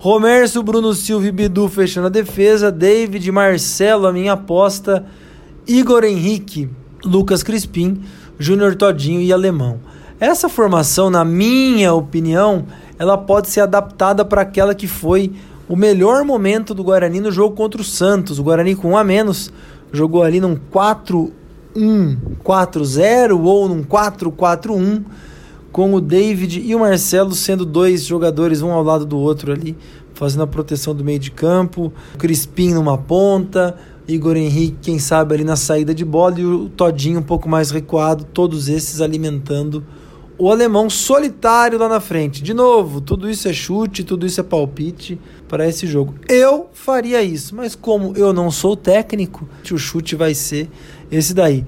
Romércio, 0.05 0.63
Bruno 0.63 0.93
Silva 0.93 1.29
e 1.29 1.33
Bidu 1.33 1.67
fechando 1.67 2.09
a 2.09 2.11
defesa. 2.11 2.71
David, 2.71 3.33
Marcelo, 3.33 4.07
a 4.07 4.13
minha 4.13 4.35
aposta. 4.35 5.07
Igor 5.67 6.05
Henrique, 6.05 6.69
Lucas 7.03 7.43
Crispim, 7.43 8.03
Júnior 8.39 8.75
Todinho 8.75 9.23
e 9.23 9.33
Alemão. 9.33 9.81
Essa 10.21 10.47
formação, 10.47 11.09
na 11.09 11.25
minha 11.25 11.95
opinião, 11.95 12.67
ela 12.99 13.17
pode 13.17 13.49
ser 13.49 13.61
adaptada 13.61 14.27
para 14.27 14.43
aquela 14.43 14.75
que 14.75 14.87
foi 14.87 15.33
o 15.67 15.75
melhor 15.75 16.23
momento 16.23 16.75
do 16.75 16.85
Guarani 16.85 17.19
no 17.19 17.33
jogo 17.33 17.57
contra 17.57 17.81
o 17.81 17.85
Santos. 17.85 18.39
O 18.39 18.43
Guarani 18.43 18.75
com 18.75 18.91
um 18.91 18.99
a 18.99 19.05
menos 19.05 19.51
jogou 19.91 20.23
ali 20.23 20.39
num 20.39 20.55
4-1-4-0 20.71 23.43
ou 23.43 23.71
num 23.71 23.83
4-4-1 23.83 25.03
com 25.75 25.93
o 25.93 26.01
David 26.01 26.63
e 26.65 26.73
o 26.73 26.79
Marcelo 26.79 27.35
sendo 27.35 27.65
dois 27.65 28.05
jogadores 28.05 28.63
um 28.63 28.71
ao 28.71 28.81
lado 28.81 29.05
do 29.05 29.19
outro 29.19 29.51
ali, 29.51 29.77
fazendo 30.15 30.45
a 30.45 30.47
proteção 30.47 30.95
do 30.95 31.03
meio 31.03 31.19
de 31.19 31.33
campo, 31.33 31.93
Crispim 32.17 32.73
numa 32.73 32.97
ponta, 32.97 33.77
Igor 34.07 34.37
Henrique, 34.37 34.77
quem 34.81 35.01
sabe 35.01 35.35
ali 35.35 35.43
na 35.43 35.57
saída 35.57 35.93
de 35.93 36.05
bola 36.05 36.39
e 36.39 36.45
o 36.45 36.69
Todinho 36.69 37.19
um 37.19 37.25
pouco 37.25 37.49
mais 37.49 37.73
recuado, 37.73 38.23
todos 38.23 38.69
esses 38.69 39.01
alimentando 39.01 39.83
o 40.39 40.49
alemão 40.49 40.89
solitário 40.89 41.77
lá 41.77 41.89
na 41.89 41.99
frente. 41.99 42.41
De 42.41 42.55
novo, 42.55 43.01
tudo 43.01 43.29
isso 43.29 43.49
é 43.49 43.53
chute, 43.53 44.05
tudo 44.05 44.25
isso 44.25 44.41
é 44.41 44.45
palpite 44.45 45.19
para 45.49 45.69
esse 45.69 45.89
jogo. 45.89 46.15
Eu 46.29 46.69
faria 46.73 47.21
isso, 47.21 47.53
mas 47.53 47.75
como 47.75 48.17
eu 48.17 48.33
não 48.33 48.49
sou 48.49 48.77
técnico, 48.77 49.49
o 49.73 49.77
chute 49.77 50.15
vai 50.15 50.35
ser 50.35 50.71
esse 51.11 51.35
daí. 51.35 51.67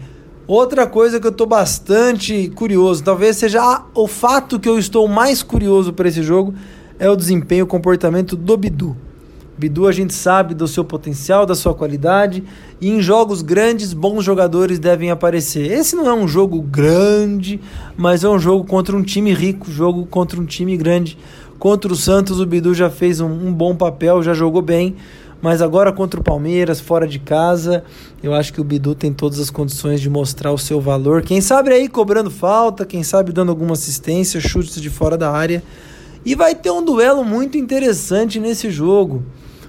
Outra 0.49 0.87
coisa 0.87 1.19
que 1.19 1.27
eu 1.27 1.33
estou 1.33 1.47
bastante 1.47 2.49
curioso, 2.55 3.03
talvez 3.03 3.37
seja 3.37 3.83
o 3.93 4.07
fato 4.07 4.61
que 4.61 4.69
eu 4.69 4.79
estou 4.79 5.09
mais 5.09 5.43
curioso 5.43 5.93
para 5.93 6.09
esse 6.09 6.23
jogo, 6.23 6.55
é 7.01 7.11
o 7.11 7.17
desempenho, 7.17 7.65
o 7.65 7.67
comportamento 7.67 8.37
do 8.37 8.57
Bidu. 8.57 8.97
Bidu 9.59 9.89
a 9.89 9.93
gente 9.93 10.15
sabe 10.15 10.55
do 10.55 10.69
seu 10.69 10.85
potencial, 10.85 11.47
da 11.47 11.57
sua 11.57 11.75
qualidade, 11.75 12.45
e 12.81 12.89
em 12.89 13.01
jogos 13.01 13.43
grandes, 13.43 13.93
bons 13.93 14.25
jogadores 14.25 14.79
devem 14.79 15.11
aparecer. 15.11 15.69
Esse 15.69 15.97
não 15.97 16.07
é 16.07 16.15
um 16.15 16.29
jogo 16.29 16.63
grande, 16.63 17.59
mas 17.97 18.23
é 18.23 18.29
um 18.29 18.39
jogo 18.39 18.65
contra 18.65 18.97
um 18.97 19.03
time 19.03 19.35
rico, 19.35 19.69
jogo 19.69 20.07
contra 20.07 20.41
um 20.41 20.45
time 20.45 20.77
grande. 20.77 21.19
Contra 21.59 21.93
o 21.93 21.97
Santos, 21.97 22.39
o 22.39 22.47
Bidu 22.47 22.73
já 22.73 22.89
fez 22.89 23.19
um, 23.19 23.49
um 23.49 23.53
bom 23.53 23.75
papel, 23.75 24.23
já 24.23 24.33
jogou 24.33 24.63
bem 24.63 24.95
mas 25.41 25.61
agora 25.61 25.93
contra 25.93 26.19
o 26.19 26.23
Palmeiras, 26.23 26.81
fora 26.81 27.07
de 27.07 27.19
casa, 27.19 27.85
eu 28.23 28.35
acho 28.35 28.53
que 28.53 28.61
o 28.61 28.65
Bidu 28.65 28.95
tem 28.95 29.13
todas 29.13 29.39
as 29.39 29.51
condições 29.51 30.01
de 30.01 30.09
mostrar 30.09 30.53
o 30.53 30.59
seu 30.59 30.81
valor. 30.81 31.23
Quem 31.23 31.41
sabe 31.41 31.71
aí 31.73 31.89
cobrando 31.89 32.31
falta, 32.31 32.85
quem 32.85 33.03
sabe 33.03 33.33
dando 33.33 33.51
alguma 33.51 33.75
assistência, 33.75 34.41
chutes 34.41 34.81
de 34.81 34.91
fora 34.91 35.17
da 35.17 35.31
área. 35.31 35.63
E 36.25 36.35
vai 36.35 36.55
ter 36.55 36.71
um 36.71 36.85
duelo 36.85 37.25
muito 37.25 37.57
interessante 37.57 38.41
nesse 38.41 38.71
jogo. 38.71 39.23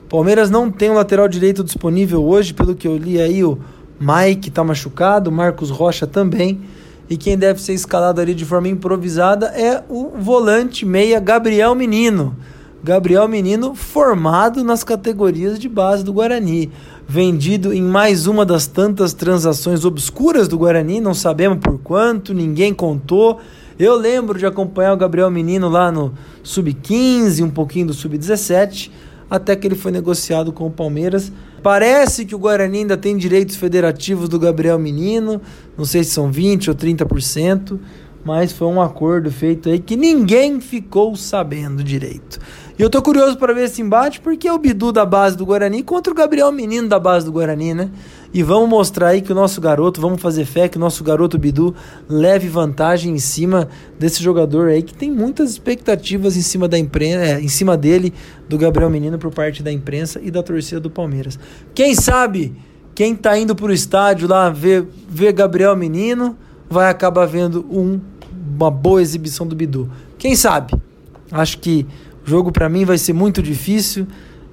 Palmeiras 0.09 0.49
não 0.49 0.71
tem 0.71 0.89
um 0.89 0.95
lateral 0.95 1.27
direito 1.27 1.63
disponível 1.63 2.23
hoje, 2.23 2.53
pelo 2.53 2.73
que 2.73 2.87
eu 2.87 2.97
li 2.97 3.21
aí, 3.21 3.43
o 3.43 3.59
Mike 3.99 4.49
está 4.49 4.63
machucado, 4.63 5.29
o 5.29 5.33
Marcos 5.33 5.69
Rocha 5.69 6.07
também. 6.07 6.61
E 7.09 7.15
quem 7.15 7.37
deve 7.37 7.61
ser 7.61 7.73
escalado 7.73 8.19
ali 8.19 8.33
de 8.33 8.45
forma 8.45 8.67
improvisada 8.67 9.47
é 9.47 9.83
o 9.89 10.11
volante 10.17 10.85
meia 10.85 11.19
Gabriel 11.19 11.75
Menino. 11.75 12.35
Gabriel 12.87 13.27
Menino, 13.27 13.75
formado 13.75 14.63
nas 14.63 14.81
categorias 14.81 15.59
de 15.59 15.67
base 15.67 16.05
do 16.05 16.13
Guarani, 16.13 16.71
vendido 17.05 17.73
em 17.73 17.81
mais 17.81 18.27
uma 18.27 18.45
das 18.45 18.65
tantas 18.65 19.13
transações 19.13 19.83
obscuras 19.83 20.47
do 20.47 20.57
Guarani, 20.57 21.01
não 21.01 21.13
sabemos 21.13 21.57
por 21.57 21.77
quanto, 21.79 22.33
ninguém 22.33 22.73
contou. 22.73 23.41
Eu 23.77 23.97
lembro 23.97 24.39
de 24.39 24.45
acompanhar 24.45 24.93
o 24.93 24.97
Gabriel 24.97 25.29
Menino 25.29 25.67
lá 25.67 25.91
no 25.91 26.13
Sub-15, 26.41 27.43
um 27.43 27.49
pouquinho 27.49 27.87
do 27.87 27.93
Sub-17, 27.93 28.89
até 29.29 29.53
que 29.53 29.67
ele 29.67 29.75
foi 29.75 29.91
negociado 29.91 30.53
com 30.53 30.65
o 30.65 30.71
Palmeiras. 30.71 31.29
Parece 31.61 32.23
que 32.23 32.33
o 32.33 32.39
Guarani 32.39 32.77
ainda 32.77 32.95
tem 32.95 33.17
direitos 33.17 33.57
federativos 33.57 34.29
do 34.29 34.39
Gabriel 34.39 34.79
Menino, 34.79 35.41
não 35.77 35.83
sei 35.83 36.05
se 36.05 36.11
são 36.11 36.31
20 36.31 36.69
ou 36.69 36.75
30%, 36.77 37.77
mas 38.23 38.51
foi 38.51 38.67
um 38.67 38.81
acordo 38.81 39.31
feito 39.31 39.69
aí 39.69 39.79
que 39.79 39.95
ninguém 39.95 40.59
ficou 40.59 41.15
sabendo 41.15 41.83
direito. 41.83 42.39
E 42.77 42.81
eu 42.83 42.91
tô 42.91 43.01
curioso 43.01 43.37
para 43.39 43.53
ver 43.53 43.63
esse 43.63 43.81
embate 43.81 44.21
porque 44.21 44.47
é 44.47 44.53
o 44.53 44.57
Bidu 44.59 44.91
da 44.91 45.03
base 45.03 45.35
do 45.35 45.43
Guarani 45.43 45.81
contra 45.81 46.13
o 46.13 46.15
Gabriel 46.15 46.51
Menino 46.51 46.87
da 46.87 46.99
base 46.99 47.25
do 47.25 47.31
Guarani, 47.31 47.73
né? 47.73 47.89
E 48.31 48.43
vamos 48.43 48.69
mostrar 48.69 49.07
aí 49.07 49.21
que 49.21 49.31
o 49.31 49.35
nosso 49.35 49.59
garoto, 49.59 49.99
vamos 49.99 50.21
fazer 50.21 50.45
fé 50.45 50.69
que 50.69 50.77
o 50.77 50.79
nosso 50.79 51.03
garoto 51.03 51.39
Bidu 51.39 51.73
leve 52.07 52.47
vantagem 52.47 53.15
em 53.15 53.17
cima 53.17 53.67
desse 53.97 54.21
jogador 54.21 54.69
aí 54.69 54.83
que 54.83 54.93
tem 54.93 55.11
muitas 55.11 55.49
expectativas 55.49 56.37
em 56.37 56.43
cima 56.43 56.67
da 56.67 56.77
imprensa, 56.77 57.25
é, 57.25 57.41
em 57.41 57.47
cima 57.47 57.75
dele, 57.75 58.13
do 58.47 58.59
Gabriel 58.59 58.91
Menino 58.91 59.17
por 59.17 59.33
parte 59.33 59.63
da 59.63 59.71
imprensa 59.71 60.19
e 60.21 60.29
da 60.29 60.43
torcida 60.43 60.79
do 60.79 60.91
Palmeiras. 60.91 61.39
Quem 61.73 61.95
sabe 61.95 62.55
quem 62.93 63.15
tá 63.15 63.35
indo 63.39 63.55
pro 63.55 63.73
estádio 63.73 64.27
lá 64.27 64.51
ver, 64.51 64.87
ver 65.09 65.33
Gabriel 65.33 65.75
Menino 65.75 66.37
vai 66.69 66.91
acabar 66.91 67.25
vendo 67.25 67.65
um, 67.71 67.99
uma 68.55 68.69
boa 68.69 69.01
exibição 69.01 69.47
do 69.47 69.55
Bidu. 69.55 69.89
Quem 70.19 70.35
sabe? 70.35 70.73
Acho 71.31 71.57
que 71.57 71.85
o 72.27 72.29
jogo 72.29 72.51
para 72.51 72.67
mim 72.67 72.83
vai 72.83 72.97
ser 72.97 73.13
muito 73.13 73.41
difícil 73.41 74.05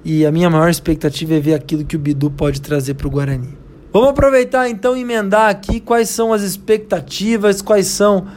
e 0.03 0.25
a 0.25 0.31
minha 0.31 0.49
maior 0.49 0.69
expectativa 0.69 1.33
é 1.33 1.41
ver 1.41 1.55
aquilo 1.55 1.83
que 1.83 1.97
o 1.97 1.99
Bidu 1.99 2.31
pode 2.31 2.61
trazer 2.61 2.93
para 2.93 3.05
o 3.05 3.09
Guarani. 3.09 3.49
Vamos 3.91 4.09
aproveitar 4.09 4.69
então 4.69 4.95
e 4.95 5.01
emendar 5.01 5.49
aqui 5.49 5.81
quais 5.81 6.07
são 6.07 6.31
as 6.31 6.41
expectativas, 6.41 7.61
quais 7.61 7.87
são 7.87 8.27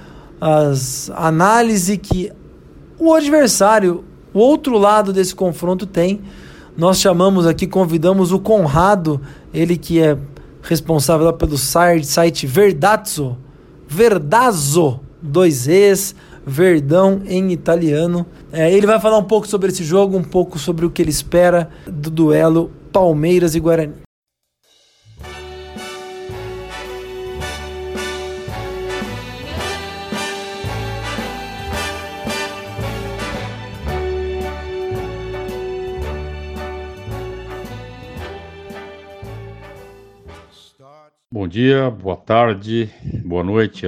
as 0.40 1.09
análises 1.14 1.97
que 2.02 2.33
o 2.99 3.14
adversário, 3.14 4.02
o 4.35 4.40
outro 4.40 4.76
lado 4.76 5.12
desse 5.12 5.37
confronto 5.37 5.87
tem. 5.87 6.21
Nós 6.76 6.99
chamamos 6.99 7.47
aqui, 7.47 7.68
convidamos 7.68 8.33
o 8.33 8.40
Conrado, 8.40 9.21
ele 9.54 9.76
que 9.76 10.00
é 10.00 10.18
responsável 10.62 11.33
pelo 11.33 11.57
site 11.57 12.45
Verdazzo, 12.45 13.38
Verdazzo, 13.87 14.99
dois 15.23 15.68
E's, 15.68 16.14
Verdão 16.49 17.21
em 17.26 17.52
italiano. 17.52 18.26
É, 18.50 18.73
ele 18.73 18.87
vai 18.87 18.99
falar 18.99 19.19
um 19.19 19.25
pouco 19.25 19.47
sobre 19.47 19.69
esse 19.69 19.85
jogo, 19.85 20.17
um 20.17 20.25
pouco 20.25 20.59
sobre 20.59 20.87
o 20.87 20.90
que 20.90 21.02
ele 21.02 21.11
espera 21.11 21.69
do 21.87 22.11
duelo 22.11 22.73
Palmeiras 22.90 23.55
e 23.55 23.61
Guarani. 23.61 23.93
Bom 41.31 41.47
dia, 41.47 41.90
boa 41.90 42.17
tarde, 42.17 42.90
boa 43.23 43.45
noite 43.45 43.87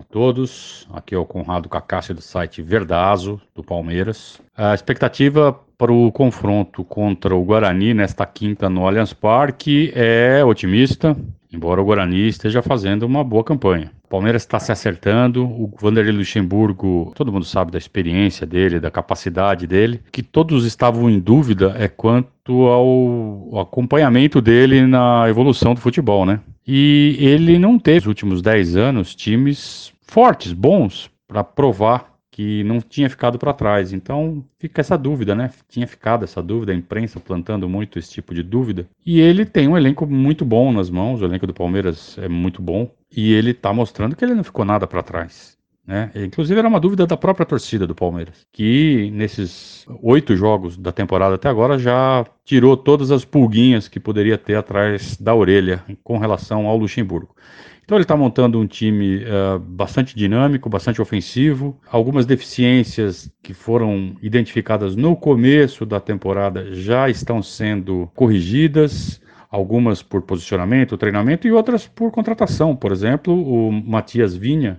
a 0.00 0.04
todos. 0.04 0.86
Aqui 0.92 1.14
é 1.14 1.18
o 1.18 1.24
Conrado 1.24 1.68
Cacácio 1.68 2.14
do 2.14 2.20
site 2.20 2.62
Verdazo, 2.62 3.40
do 3.54 3.62
Palmeiras. 3.62 4.40
A 4.56 4.74
expectativa 4.74 5.58
para 5.76 5.92
o 5.92 6.10
confronto 6.12 6.84
contra 6.84 7.34
o 7.34 7.44
Guarani 7.44 7.94
nesta 7.94 8.24
quinta 8.24 8.68
no 8.68 8.86
Allianz 8.86 9.12
Parque 9.12 9.92
é 9.94 10.44
otimista, 10.44 11.16
embora 11.52 11.80
o 11.80 11.84
Guarani 11.84 12.28
esteja 12.28 12.62
fazendo 12.62 13.04
uma 13.04 13.24
boa 13.24 13.44
campanha. 13.44 13.90
O 14.04 14.08
Palmeiras 14.08 14.42
está 14.42 14.60
se 14.60 14.70
acertando, 14.70 15.44
o 15.44 15.72
Vanderlei 15.80 16.12
Luxemburgo, 16.12 17.12
todo 17.16 17.32
mundo 17.32 17.44
sabe 17.44 17.72
da 17.72 17.78
experiência 17.78 18.46
dele, 18.46 18.78
da 18.78 18.90
capacidade 18.90 19.66
dele. 19.66 20.00
que 20.12 20.22
todos 20.22 20.64
estavam 20.64 21.10
em 21.10 21.18
dúvida 21.18 21.74
é 21.76 21.88
quanto 21.88 22.66
ao 22.66 23.60
acompanhamento 23.60 24.40
dele 24.40 24.86
na 24.86 25.28
evolução 25.28 25.74
do 25.74 25.80
futebol, 25.80 26.24
né? 26.24 26.40
E 26.66 27.16
ele 27.18 27.58
não 27.58 27.78
teve, 27.78 28.00
nos 28.00 28.06
últimos 28.06 28.42
10 28.42 28.76
anos, 28.76 29.14
times 29.14 29.92
fortes, 30.00 30.52
bons, 30.52 31.10
para 31.26 31.44
provar 31.44 32.14
que 32.34 32.64
não 32.64 32.80
tinha 32.80 33.08
ficado 33.08 33.38
para 33.38 33.52
trás. 33.52 33.92
Então 33.92 34.44
fica 34.58 34.80
essa 34.80 34.98
dúvida, 34.98 35.36
né? 35.36 35.52
Tinha 35.68 35.86
ficado 35.86 36.24
essa 36.24 36.42
dúvida, 36.42 36.72
a 36.72 36.74
imprensa 36.74 37.20
plantando 37.20 37.68
muito 37.68 37.96
esse 37.96 38.10
tipo 38.10 38.34
de 38.34 38.42
dúvida. 38.42 38.88
E 39.06 39.20
ele 39.20 39.44
tem 39.46 39.68
um 39.68 39.76
elenco 39.76 40.04
muito 40.04 40.44
bom 40.44 40.72
nas 40.72 40.90
mãos, 40.90 41.22
o 41.22 41.24
elenco 41.24 41.46
do 41.46 41.54
Palmeiras 41.54 42.18
é 42.18 42.28
muito 42.28 42.60
bom. 42.60 42.90
E 43.16 43.32
ele 43.32 43.52
está 43.52 43.72
mostrando 43.72 44.16
que 44.16 44.24
ele 44.24 44.34
não 44.34 44.42
ficou 44.42 44.64
nada 44.64 44.84
para 44.84 45.02
trás. 45.02 45.53
Né? 45.86 46.10
Inclusive 46.14 46.58
era 46.58 46.68
uma 46.68 46.80
dúvida 46.80 47.06
da 47.06 47.16
própria 47.16 47.44
torcida 47.44 47.86
do 47.86 47.94
Palmeiras, 47.94 48.46
que 48.50 49.10
nesses 49.12 49.84
oito 50.02 50.34
jogos 50.34 50.78
da 50.78 50.90
temporada 50.90 51.34
até 51.34 51.48
agora 51.48 51.78
já 51.78 52.24
tirou 52.42 52.74
todas 52.74 53.10
as 53.10 53.24
pulguinhas 53.24 53.86
que 53.86 54.00
poderia 54.00 54.38
ter 54.38 54.54
atrás 54.54 55.16
da 55.18 55.34
orelha 55.34 55.84
com 56.02 56.16
relação 56.16 56.66
ao 56.66 56.76
Luxemburgo. 56.78 57.34
Então 57.84 57.98
ele 57.98 58.04
está 58.04 58.16
montando 58.16 58.58
um 58.58 58.66
time 58.66 59.18
uh, 59.24 59.58
bastante 59.58 60.16
dinâmico, 60.16 60.70
bastante 60.70 61.02
ofensivo. 61.02 61.78
Algumas 61.90 62.24
deficiências 62.24 63.30
que 63.42 63.52
foram 63.52 64.16
identificadas 64.22 64.96
no 64.96 65.14
começo 65.14 65.84
da 65.84 66.00
temporada 66.00 66.72
já 66.72 67.10
estão 67.10 67.42
sendo 67.42 68.10
corrigidas 68.14 69.20
algumas 69.50 70.02
por 70.02 70.22
posicionamento, 70.22 70.96
treinamento 70.96 71.46
e 71.46 71.52
outras 71.52 71.86
por 71.86 72.10
contratação. 72.10 72.74
Por 72.74 72.90
exemplo, 72.90 73.32
o 73.34 73.70
Matias 73.70 74.34
Vinha 74.34 74.78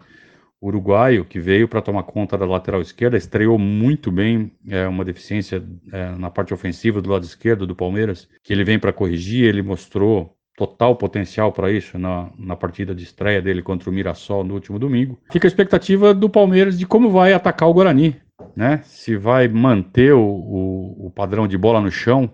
uruguaio 0.62 1.26
que 1.26 1.40
veio 1.40 1.68
para 1.68 1.82
tomar 1.82 2.04
conta 2.04 2.38
da 2.38 2.46
lateral 2.46 2.82
esquerda, 2.82 3.18
estreou 3.18 3.58
muito 3.58 4.12
bem, 4.12 4.52
é 4.68 4.88
uma 4.88 5.06
deficiência 5.06 5.64
é, 5.92 6.12
na 6.18 6.30
parte 6.30 6.54
ofensiva 6.54 7.02
do 7.02 7.10
lado 7.10 7.24
esquerdo 7.24 7.68
do 7.68 7.76
Palmeiras, 7.76 8.28
que 8.44 8.54
ele 8.54 8.64
vem 8.64 8.80
para 8.80 8.94
corrigir, 8.94 9.46
ele 9.46 9.62
mostrou 9.62 10.36
total 10.58 10.96
potencial 10.96 11.52
para 11.52 11.72
isso 11.72 12.00
na, 12.00 12.30
na 12.38 12.56
partida 12.56 12.96
de 12.96 13.04
estreia 13.04 13.42
dele 13.42 13.62
contra 13.62 13.90
o 13.90 13.94
Mirassol 13.94 14.44
no 14.44 14.54
último 14.54 14.80
domingo. 14.80 15.20
Fica 15.32 15.46
a 15.46 15.50
expectativa 15.50 16.14
do 16.14 16.30
Palmeiras 16.30 16.80
de 16.80 16.86
como 16.86 17.10
vai 17.10 17.34
atacar 17.34 17.68
o 17.68 17.74
Guarani, 17.74 18.16
né? 18.56 18.82
Se 18.86 19.18
vai 19.18 19.48
manter 19.48 20.14
o, 20.14 20.22
o, 20.22 21.08
o 21.08 21.12
padrão 21.12 21.48
de 21.48 21.58
bola 21.58 21.82
no 21.82 21.92
chão, 21.92 22.32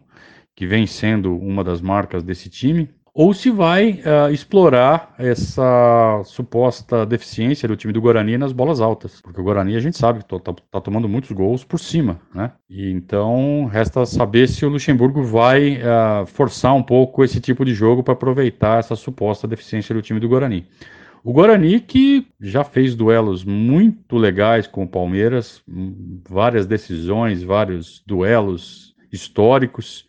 que 0.56 0.68
vem 0.68 0.86
sendo 0.86 1.36
uma 1.36 1.64
das 1.64 1.82
marcas 1.82 2.22
desse 2.24 2.50
time, 2.50 2.90
ou 3.14 3.34
se 3.34 3.50
vai 3.50 4.02
uh, 4.06 4.32
explorar 4.32 5.14
essa 5.18 6.22
suposta 6.26 7.06
deficiência 7.06 7.68
do 7.68 7.76
time 7.76 7.92
do 7.92 8.02
Guarani 8.02 8.38
nas 8.38 8.54
bolas 8.54 8.80
altas. 8.80 9.20
Porque 9.22 9.42
o 9.42 9.44
Guarani 9.44 9.76
a 9.76 9.80
gente 9.80 9.98
sabe 9.98 10.24
que 10.24 10.36
está 10.36 10.54
tá 10.54 10.82
tomando 10.82 11.10
muitos 11.10 11.32
gols 11.32 11.64
por 11.64 11.80
cima, 11.80 12.22
né? 12.34 12.54
E 12.70 12.90
então 12.90 13.66
resta 13.66 14.06
saber 14.06 14.48
se 14.48 14.66
o 14.66 14.70
Luxemburgo 14.70 15.24
vai 15.24 15.78
uh, 15.78 16.26
forçar 16.26 16.74
um 16.74 16.84
pouco 16.84 17.24
esse 17.24 17.42
tipo 17.42 17.66
de 17.66 17.74
jogo 17.74 18.02
para 18.02 18.14
aproveitar 18.14 18.80
essa 18.80 18.96
suposta 18.96 19.48
deficiência 19.48 19.94
do 19.94 20.02
time 20.02 20.20
do 20.20 20.30
Guarani. 20.30 20.66
O 21.24 21.34
Guarani 21.34 21.80
que 21.82 22.26
já 22.40 22.64
fez 22.64 22.96
duelos 22.96 23.44
muito 23.44 24.18
legais 24.18 24.66
com 24.66 24.84
o 24.84 24.88
Palmeiras, 24.88 25.62
várias 26.28 26.66
decisões, 26.66 27.44
vários 27.44 28.02
duelos 28.08 28.96
históricos. 29.12 30.08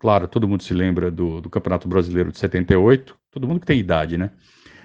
Claro, 0.00 0.26
todo 0.26 0.48
mundo 0.48 0.62
se 0.62 0.72
lembra 0.72 1.10
do, 1.10 1.42
do 1.42 1.50
Campeonato 1.50 1.86
Brasileiro 1.86 2.32
de 2.32 2.38
78, 2.38 3.14
todo 3.30 3.46
mundo 3.46 3.60
que 3.60 3.66
tem 3.66 3.78
idade, 3.78 4.16
né? 4.16 4.30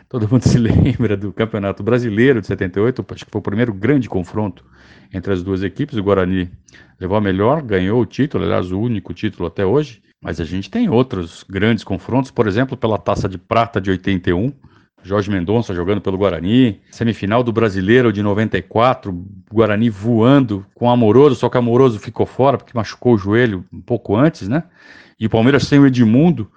Todo 0.09 0.27
mundo 0.29 0.43
se 0.47 0.57
lembra 0.57 1.15
do 1.15 1.31
Campeonato 1.31 1.81
Brasileiro 1.81 2.41
de 2.41 2.47
78, 2.47 3.05
acho 3.09 3.25
que 3.25 3.31
foi 3.31 3.39
o 3.39 3.41
primeiro 3.41 3.73
grande 3.73 4.09
confronto 4.09 4.65
entre 5.13 5.31
as 5.31 5.41
duas 5.41 5.63
equipes. 5.63 5.97
O 5.97 6.03
Guarani 6.03 6.51
levou 6.99 7.17
a 7.17 7.21
melhor, 7.21 7.61
ganhou 7.61 8.01
o 8.01 8.05
título, 8.05 8.43
aliás, 8.43 8.73
o 8.73 8.79
único 8.79 9.13
título 9.13 9.47
até 9.47 9.65
hoje. 9.65 10.03
Mas 10.21 10.41
a 10.41 10.43
gente 10.43 10.69
tem 10.69 10.89
outros 10.89 11.45
grandes 11.49 11.85
confrontos, 11.85 12.29
por 12.29 12.45
exemplo, 12.45 12.75
pela 12.75 12.97
Taça 12.97 13.29
de 13.29 13.37
Prata 13.37 13.79
de 13.79 13.91
81, 13.91 14.51
Jorge 15.05 15.29
Mendonça 15.29 15.71
jogando 15.71 16.01
pelo 16.01 16.17
Guarani, 16.17 16.81
semifinal 16.89 17.43
do 17.43 17.53
Brasileiro 17.53 18.11
de 18.11 18.23
94, 18.23 19.13
Guarani 19.53 19.87
voando 19.87 20.65
com 20.73 20.89
Amoroso, 20.89 21.35
só 21.35 21.47
que 21.47 21.57
Amoroso 21.57 21.99
ficou 21.99 22.25
fora 22.25 22.57
porque 22.57 22.71
machucou 22.73 23.13
o 23.13 23.17
joelho 23.17 23.63
um 23.71 23.81
pouco 23.81 24.15
antes, 24.15 24.47
né? 24.47 24.63
E 25.19 25.27
o 25.27 25.29
Palmeiras 25.29 25.67
sem 25.67 25.77
o 25.77 25.85
Edmundo, 25.85 26.51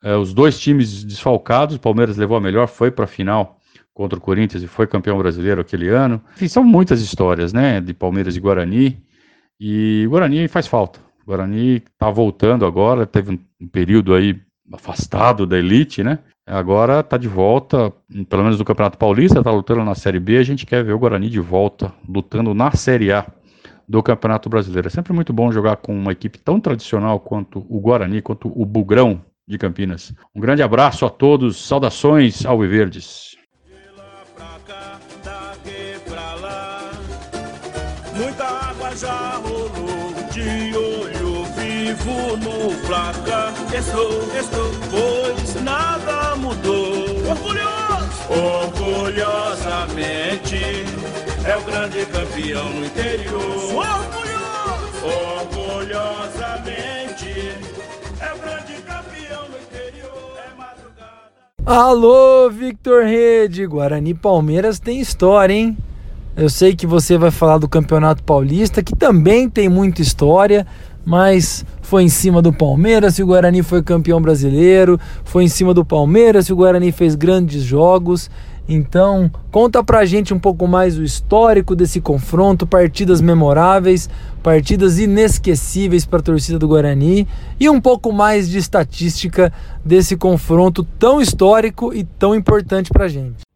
eh, 0.00 0.14
os 0.14 0.32
dois 0.32 0.60
times 0.60 1.02
desfalcados, 1.02 1.74
o 1.74 1.80
Palmeiras 1.80 2.16
levou 2.16 2.36
a 2.36 2.40
melhor, 2.40 2.68
foi 2.68 2.88
para 2.92 3.04
a 3.04 3.08
final 3.08 3.58
contra 3.92 4.16
o 4.16 4.22
Corinthians 4.22 4.62
e 4.62 4.68
foi 4.68 4.86
campeão 4.86 5.18
brasileiro 5.18 5.60
aquele 5.60 5.88
ano. 5.88 6.22
Enfim, 6.36 6.46
são 6.46 6.62
muitas 6.62 7.02
histórias, 7.02 7.52
né, 7.52 7.80
de 7.80 7.92
Palmeiras 7.92 8.36
e 8.36 8.40
Guarani. 8.40 9.02
E 9.58 10.06
Guarani 10.08 10.46
faz 10.46 10.68
falta. 10.68 11.00
O 11.22 11.26
Guarani 11.26 11.78
está 11.78 12.08
voltando 12.08 12.64
agora, 12.64 13.04
teve 13.04 13.40
um 13.60 13.66
período 13.66 14.14
aí 14.14 14.40
afastado 14.72 15.44
da 15.44 15.58
elite, 15.58 16.04
né? 16.04 16.20
Agora 16.50 17.00
está 17.00 17.18
de 17.18 17.28
volta, 17.28 17.92
pelo 18.26 18.42
menos 18.42 18.58
no 18.58 18.64
Campeonato 18.64 18.96
Paulista, 18.96 19.40
está 19.40 19.50
lutando 19.50 19.84
na 19.84 19.94
Série 19.94 20.18
B. 20.18 20.38
A 20.38 20.42
gente 20.42 20.64
quer 20.64 20.82
ver 20.82 20.94
o 20.94 20.98
Guarani 20.98 21.28
de 21.28 21.38
volta, 21.38 21.92
lutando 22.08 22.54
na 22.54 22.70
Série 22.72 23.12
A 23.12 23.26
do 23.86 24.02
Campeonato 24.02 24.48
Brasileiro. 24.48 24.88
É 24.88 24.90
sempre 24.90 25.12
muito 25.12 25.30
bom 25.30 25.52
jogar 25.52 25.76
com 25.76 25.94
uma 25.94 26.12
equipe 26.12 26.38
tão 26.38 26.58
tradicional 26.58 27.20
quanto 27.20 27.66
o 27.68 27.78
Guarani, 27.78 28.22
quanto 28.22 28.50
o 28.54 28.64
Bugrão 28.64 29.22
de 29.46 29.58
Campinas. 29.58 30.14
Um 30.34 30.40
grande 30.40 30.62
abraço 30.62 31.04
a 31.04 31.10
todos, 31.10 31.66
saudações 31.66 32.46
ao 32.46 32.58
Viverdes. 32.58 33.36
Muita 38.16 38.44
água 38.44 38.96
já 38.96 39.37
vivo 42.08 42.36
no 42.38 42.72
placar. 42.86 43.52
Estou, 43.72 44.10
estou, 44.36 44.70
pois 44.90 45.54
nada 45.62 46.34
mudou. 46.36 47.28
Orgulhoso, 47.28 48.08
orgulhosamente, 48.30 50.84
é 51.44 51.56
o 51.56 51.62
grande 51.62 52.04
campeão 52.06 52.68
no 52.70 52.86
interior. 52.86 53.74
Orgulhoso, 53.74 55.04
orgulhosamente, 55.04 57.52
é 58.20 58.32
o 58.32 58.38
grande 58.38 58.72
campeão 58.82 59.48
no 59.48 59.58
interior. 59.58 60.38
É 60.38 60.48
madrugada. 60.56 61.30
Alô, 61.66 62.48
Victor 62.50 63.04
Rede. 63.04 63.66
Guarani 63.66 64.14
Palmeiras 64.14 64.80
tem 64.80 65.00
história, 65.00 65.52
hein? 65.52 65.76
Eu 66.36 66.48
sei 66.48 66.74
que 66.76 66.86
você 66.86 67.18
vai 67.18 67.32
falar 67.32 67.58
do 67.58 67.68
Campeonato 67.68 68.22
Paulista, 68.22 68.80
que 68.80 68.94
também 68.94 69.50
tem 69.50 69.68
muita 69.68 70.00
história, 70.00 70.64
mas 71.08 71.64
foi 71.80 72.02
em 72.02 72.08
cima 72.10 72.42
do 72.42 72.52
Palmeiras 72.52 73.18
e 73.18 73.22
o 73.22 73.26
Guarani 73.28 73.62
foi 73.62 73.82
campeão 73.82 74.20
brasileiro, 74.20 75.00
foi 75.24 75.44
em 75.44 75.48
cima 75.48 75.72
do 75.72 75.82
Palmeiras 75.82 76.48
e 76.48 76.52
o 76.52 76.56
Guarani 76.56 76.92
fez 76.92 77.14
grandes 77.14 77.62
jogos. 77.62 78.30
Então, 78.68 79.30
conta 79.50 79.82
pra 79.82 80.04
gente 80.04 80.34
um 80.34 80.38
pouco 80.38 80.68
mais 80.68 80.98
o 80.98 81.02
histórico 81.02 81.74
desse 81.74 81.98
confronto, 81.98 82.66
partidas 82.66 83.22
memoráveis, 83.22 84.10
partidas 84.42 84.98
inesquecíveis 84.98 86.04
para 86.04 86.18
a 86.18 86.22
torcida 86.22 86.58
do 86.58 86.68
Guarani 86.68 87.26
e 87.58 87.70
um 87.70 87.80
pouco 87.80 88.12
mais 88.12 88.46
de 88.46 88.58
estatística 88.58 89.50
desse 89.82 90.14
confronto 90.14 90.86
tão 90.98 91.22
histórico 91.22 91.94
e 91.94 92.04
tão 92.04 92.34
importante 92.34 92.90
pra 92.90 93.08
gente. 93.08 93.47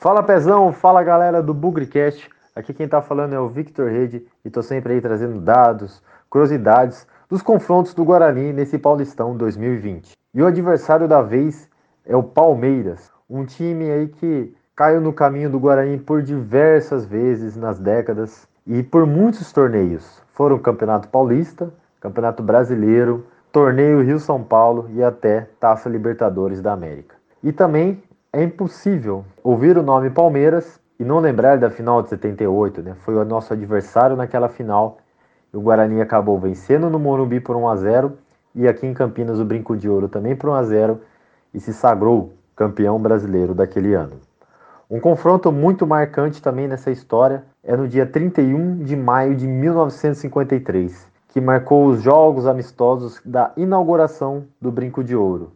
Fala 0.00 0.22
Pezão, 0.22 0.72
fala 0.72 1.02
galera 1.02 1.42
do 1.42 1.52
Bugricast. 1.52 2.30
Aqui 2.54 2.72
quem 2.72 2.86
tá 2.86 3.02
falando 3.02 3.32
é 3.32 3.40
o 3.40 3.48
Victor 3.48 3.90
Rede 3.90 4.24
e 4.44 4.48
tô 4.48 4.62
sempre 4.62 4.92
aí 4.92 5.00
trazendo 5.00 5.40
dados, 5.40 6.00
curiosidades 6.30 7.04
dos 7.28 7.42
confrontos 7.42 7.94
do 7.94 8.04
Guarani 8.04 8.52
nesse 8.52 8.78
Paulistão 8.78 9.36
2020. 9.36 10.12
E 10.32 10.40
o 10.40 10.46
adversário 10.46 11.08
da 11.08 11.20
vez 11.20 11.68
é 12.06 12.14
o 12.14 12.22
Palmeiras, 12.22 13.10
um 13.28 13.44
time 13.44 13.90
aí 13.90 14.06
que 14.06 14.54
caiu 14.76 15.00
no 15.00 15.12
caminho 15.12 15.50
do 15.50 15.58
Guarani 15.58 15.98
por 15.98 16.22
diversas 16.22 17.04
vezes 17.04 17.56
nas 17.56 17.80
décadas 17.80 18.46
e 18.64 18.84
por 18.84 19.04
muitos 19.04 19.52
torneios. 19.52 20.22
Foram 20.32 20.60
Campeonato 20.60 21.08
Paulista, 21.08 21.74
Campeonato 22.00 22.40
Brasileiro, 22.40 23.26
Torneio 23.50 24.04
Rio-São 24.04 24.44
Paulo 24.44 24.88
e 24.94 25.02
até 25.02 25.48
Taça 25.58 25.88
Libertadores 25.88 26.62
da 26.62 26.72
América. 26.72 27.16
E 27.42 27.50
também 27.50 28.00
é 28.38 28.42
impossível 28.44 29.24
ouvir 29.42 29.76
o 29.76 29.82
nome 29.82 30.10
Palmeiras 30.10 30.78
e 30.96 31.02
não 31.02 31.18
lembrar 31.18 31.58
da 31.58 31.68
final 31.70 32.00
de 32.00 32.10
78, 32.10 32.82
né? 32.82 32.94
Foi 33.04 33.16
o 33.16 33.24
nosso 33.24 33.52
adversário 33.52 34.14
naquela 34.14 34.48
final. 34.48 34.98
O 35.52 35.60
Guarani 35.60 36.00
acabou 36.00 36.38
vencendo 36.38 36.88
no 36.88 37.00
Morumbi 37.00 37.40
por 37.40 37.56
1 37.56 37.68
a 37.68 37.74
0 37.74 38.12
e 38.54 38.68
aqui 38.68 38.86
em 38.86 38.94
Campinas 38.94 39.40
o 39.40 39.44
Brinco 39.44 39.76
de 39.76 39.88
Ouro 39.88 40.08
também 40.08 40.36
por 40.36 40.50
1 40.50 40.54
a 40.54 40.62
0 40.62 41.00
e 41.52 41.58
se 41.58 41.74
sagrou 41.74 42.32
campeão 42.54 42.96
brasileiro 43.00 43.56
daquele 43.56 43.92
ano. 43.94 44.20
Um 44.88 45.00
confronto 45.00 45.50
muito 45.50 45.84
marcante 45.84 46.40
também 46.40 46.68
nessa 46.68 46.92
história 46.92 47.42
é 47.64 47.76
no 47.76 47.88
dia 47.88 48.06
31 48.06 48.84
de 48.84 48.94
maio 48.94 49.34
de 49.34 49.48
1953, 49.48 51.08
que 51.30 51.40
marcou 51.40 51.86
os 51.86 52.00
jogos 52.02 52.46
amistosos 52.46 53.20
da 53.24 53.50
inauguração 53.56 54.44
do 54.60 54.70
Brinco 54.70 55.02
de 55.02 55.16
Ouro. 55.16 55.50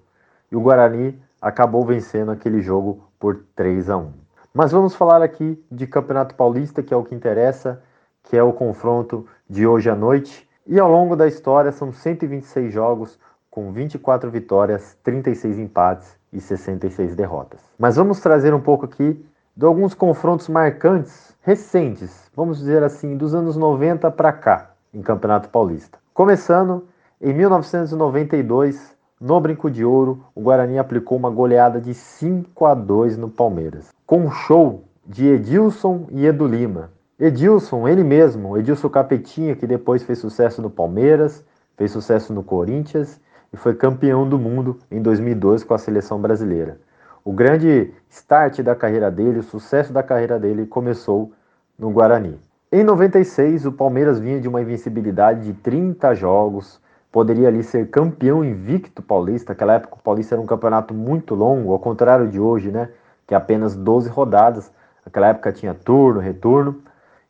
E 0.50 0.56
o 0.56 0.60
Guarani 0.60 1.16
acabou 1.42 1.84
vencendo 1.84 2.30
aquele 2.30 2.62
jogo 2.62 3.02
por 3.18 3.44
3 3.56 3.90
a 3.90 3.96
1. 3.96 4.12
Mas 4.54 4.70
vamos 4.70 4.94
falar 4.94 5.20
aqui 5.20 5.60
de 5.70 5.86
Campeonato 5.88 6.36
Paulista, 6.36 6.82
que 6.82 6.94
é 6.94 6.96
o 6.96 7.02
que 7.02 7.14
interessa, 7.14 7.82
que 8.22 8.36
é 8.36 8.42
o 8.42 8.52
confronto 8.52 9.26
de 9.50 9.66
hoje 9.66 9.90
à 9.90 9.96
noite. 9.96 10.48
E 10.64 10.78
ao 10.78 10.88
longo 10.88 11.16
da 11.16 11.26
história 11.26 11.72
são 11.72 11.92
126 11.92 12.72
jogos 12.72 13.18
com 13.50 13.72
24 13.72 14.30
vitórias, 14.30 14.96
36 15.02 15.58
empates 15.58 16.16
e 16.32 16.40
66 16.40 17.16
derrotas. 17.16 17.60
Mas 17.78 17.96
vamos 17.96 18.20
trazer 18.20 18.54
um 18.54 18.60
pouco 18.60 18.84
aqui 18.84 19.22
de 19.54 19.66
alguns 19.66 19.92
confrontos 19.92 20.48
marcantes, 20.48 21.36
recentes, 21.42 22.30
vamos 22.34 22.58
dizer 22.58 22.82
assim, 22.82 23.16
dos 23.16 23.34
anos 23.34 23.56
90 23.56 24.10
para 24.12 24.32
cá, 24.32 24.70
em 24.94 25.02
Campeonato 25.02 25.48
Paulista. 25.48 25.98
Começando 26.14 26.86
em 27.20 27.34
1992, 27.34 28.96
no 29.22 29.40
Brinco 29.40 29.70
de 29.70 29.84
Ouro, 29.84 30.24
o 30.34 30.40
Guarani 30.40 30.78
aplicou 30.78 31.16
uma 31.16 31.30
goleada 31.30 31.80
de 31.80 31.94
5 31.94 32.66
a 32.66 32.74
2 32.74 33.16
no 33.16 33.30
Palmeiras, 33.30 33.90
com 34.04 34.18
um 34.18 34.30
show 34.32 34.82
de 35.06 35.28
Edilson 35.28 36.08
e 36.10 36.26
Edu 36.26 36.44
Lima. 36.44 36.90
Edilson, 37.20 37.86
ele 37.86 38.02
mesmo, 38.02 38.58
Edilson 38.58 38.88
Capetinha, 38.88 39.54
que 39.54 39.64
depois 39.64 40.02
fez 40.02 40.18
sucesso 40.18 40.60
no 40.60 40.68
Palmeiras, 40.68 41.44
fez 41.76 41.92
sucesso 41.92 42.32
no 42.32 42.42
Corinthians 42.42 43.20
e 43.52 43.56
foi 43.56 43.76
campeão 43.76 44.28
do 44.28 44.36
mundo 44.36 44.80
em 44.90 45.00
2002 45.00 45.62
com 45.62 45.72
a 45.72 45.78
seleção 45.78 46.20
brasileira. 46.20 46.80
O 47.24 47.32
grande 47.32 47.94
start 48.10 48.58
da 48.60 48.74
carreira 48.74 49.08
dele, 49.08 49.38
o 49.38 49.44
sucesso 49.44 49.92
da 49.92 50.02
carreira 50.02 50.36
dele 50.36 50.66
começou 50.66 51.30
no 51.78 51.90
Guarani. 51.90 52.40
Em 52.72 52.82
96, 52.82 53.66
o 53.66 53.72
Palmeiras 53.72 54.18
vinha 54.18 54.40
de 54.40 54.48
uma 54.48 54.60
invencibilidade 54.60 55.44
de 55.44 55.52
30 55.52 56.12
jogos, 56.16 56.81
poderia 57.12 57.48
ali 57.48 57.62
ser 57.62 57.90
campeão 57.90 58.42
invicto 58.42 59.02
paulista. 59.02 59.52
Naquela 59.52 59.74
época 59.74 59.96
o 59.96 60.02
Paulista 60.02 60.34
era 60.34 60.42
um 60.42 60.46
campeonato 60.46 60.94
muito 60.94 61.34
longo, 61.34 61.72
ao 61.72 61.78
contrário 61.78 62.26
de 62.26 62.40
hoje, 62.40 62.70
né? 62.70 62.88
Que 63.26 63.34
é 63.34 63.36
apenas 63.36 63.76
12 63.76 64.08
rodadas. 64.08 64.72
Naquela 65.04 65.28
época 65.28 65.52
tinha 65.52 65.74
turno, 65.74 66.18
retorno. 66.18 66.80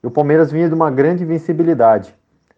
E 0.02 0.06
o 0.06 0.10
Palmeiras 0.10 0.52
vinha 0.52 0.68
de 0.68 0.74
uma 0.74 0.90
grande 0.90 1.24
invencibilidade. 1.24 2.14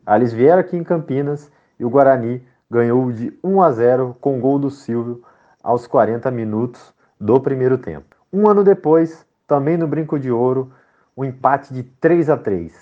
Eles 0.06 0.34
vieram 0.34 0.60
aqui 0.60 0.76
em 0.76 0.84
Campinas 0.84 1.50
e 1.80 1.84
o 1.84 1.90
Guarani 1.90 2.46
ganhou 2.70 3.10
de 3.10 3.32
1 3.42 3.62
a 3.62 3.72
0 3.72 4.16
com 4.20 4.37
o 4.37 4.40
gol 4.40 4.58
do 4.58 4.70
Silvio 4.70 5.22
aos 5.62 5.87
40 5.87 6.30
minutos 6.30 6.92
do 7.18 7.40
primeiro 7.40 7.78
tempo. 7.78 8.14
Um 8.30 8.48
ano 8.48 8.62
depois, 8.62 9.24
também 9.46 9.78
no 9.78 9.88
Brinco 9.88 10.18
de 10.18 10.30
Ouro, 10.30 10.70
um 11.16 11.24
empate 11.24 11.72
de 11.72 11.82
3 11.82 12.28
a 12.28 12.37
3. 12.37 12.74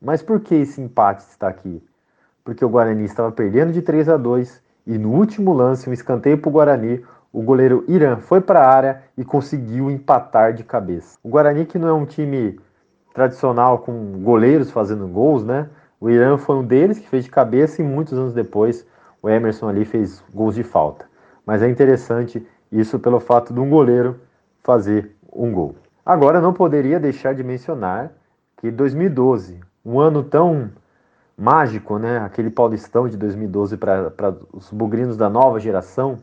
Mas 0.00 0.22
por 0.22 0.40
que 0.40 0.54
esse 0.54 0.80
empate 0.80 1.24
está 1.24 1.48
aqui? 1.48 1.82
Porque 2.44 2.64
o 2.64 2.68
Guarani 2.68 3.04
estava 3.04 3.30
perdendo 3.30 3.72
de 3.72 3.82
3 3.82 4.08
a 4.08 4.16
2 4.16 4.62
e 4.86 4.98
no 4.98 5.12
último 5.12 5.52
lance, 5.52 5.88
um 5.88 5.92
escanteio 5.92 6.38
para 6.38 6.48
o 6.48 6.52
Guarani, 6.52 7.04
o 7.32 7.40
goleiro 7.40 7.84
Irã 7.88 8.18
foi 8.18 8.40
para 8.40 8.60
a 8.60 8.68
área 8.68 9.02
e 9.16 9.24
conseguiu 9.24 9.90
empatar 9.90 10.52
de 10.52 10.64
cabeça. 10.64 11.16
O 11.22 11.28
Guarani, 11.28 11.64
que 11.64 11.78
não 11.78 11.88
é 11.88 11.92
um 11.92 12.04
time 12.04 12.58
tradicional 13.14 13.78
com 13.78 14.20
goleiros 14.22 14.70
fazendo 14.70 15.06
gols, 15.06 15.44
né? 15.44 15.68
O 16.00 16.10
Irã 16.10 16.36
foi 16.36 16.56
um 16.56 16.64
deles 16.64 16.98
que 16.98 17.08
fez 17.08 17.24
de 17.24 17.30
cabeça 17.30 17.80
e 17.80 17.84
muitos 17.84 18.18
anos 18.18 18.34
depois 18.34 18.84
o 19.22 19.30
Emerson 19.30 19.68
ali 19.68 19.84
fez 19.84 20.22
gols 20.34 20.56
de 20.56 20.64
falta. 20.64 21.06
Mas 21.46 21.62
é 21.62 21.68
interessante 21.68 22.44
isso 22.70 22.98
pelo 22.98 23.20
fato 23.20 23.54
de 23.54 23.60
um 23.60 23.70
goleiro 23.70 24.20
fazer 24.62 25.14
um 25.32 25.52
gol. 25.52 25.76
Agora 26.04 26.40
não 26.40 26.52
poderia 26.52 26.98
deixar 26.98 27.34
de 27.34 27.44
mencionar 27.44 28.12
que 28.56 28.70
2012, 28.70 29.60
um 29.84 30.00
ano 30.00 30.22
tão 30.22 30.70
mágico, 31.36 31.98
né? 31.98 32.18
Aquele 32.18 32.50
Paulistão 32.50 33.08
de 33.08 33.16
2012 33.16 33.76
para 33.76 34.36
os 34.52 34.70
bugrinos 34.70 35.16
da 35.16 35.28
nova 35.28 35.58
geração, 35.58 36.18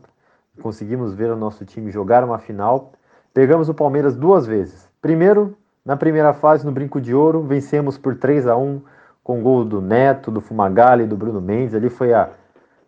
conseguimos 0.62 1.14
ver 1.14 1.30
o 1.30 1.36
nosso 1.36 1.64
time 1.64 1.90
jogar 1.90 2.24
uma 2.24 2.38
final. 2.38 2.92
Pegamos 3.32 3.68
o 3.68 3.74
Palmeiras 3.74 4.16
duas 4.16 4.46
vezes. 4.46 4.88
Primeiro, 5.00 5.56
na 5.84 5.96
primeira 5.96 6.32
fase, 6.32 6.64
no 6.64 6.72
Brinco 6.72 7.00
de 7.00 7.14
Ouro, 7.14 7.42
vencemos 7.42 7.96
por 7.96 8.16
3 8.16 8.46
a 8.46 8.56
1 8.56 8.82
com 9.22 9.42
gol 9.42 9.64
do 9.64 9.80
Neto, 9.80 10.30
do 10.30 10.40
Fumagalli 10.40 11.06
do 11.06 11.16
Bruno 11.16 11.40
Mendes. 11.40 11.74
Ali 11.74 11.88
foi 11.88 12.12
a. 12.12 12.30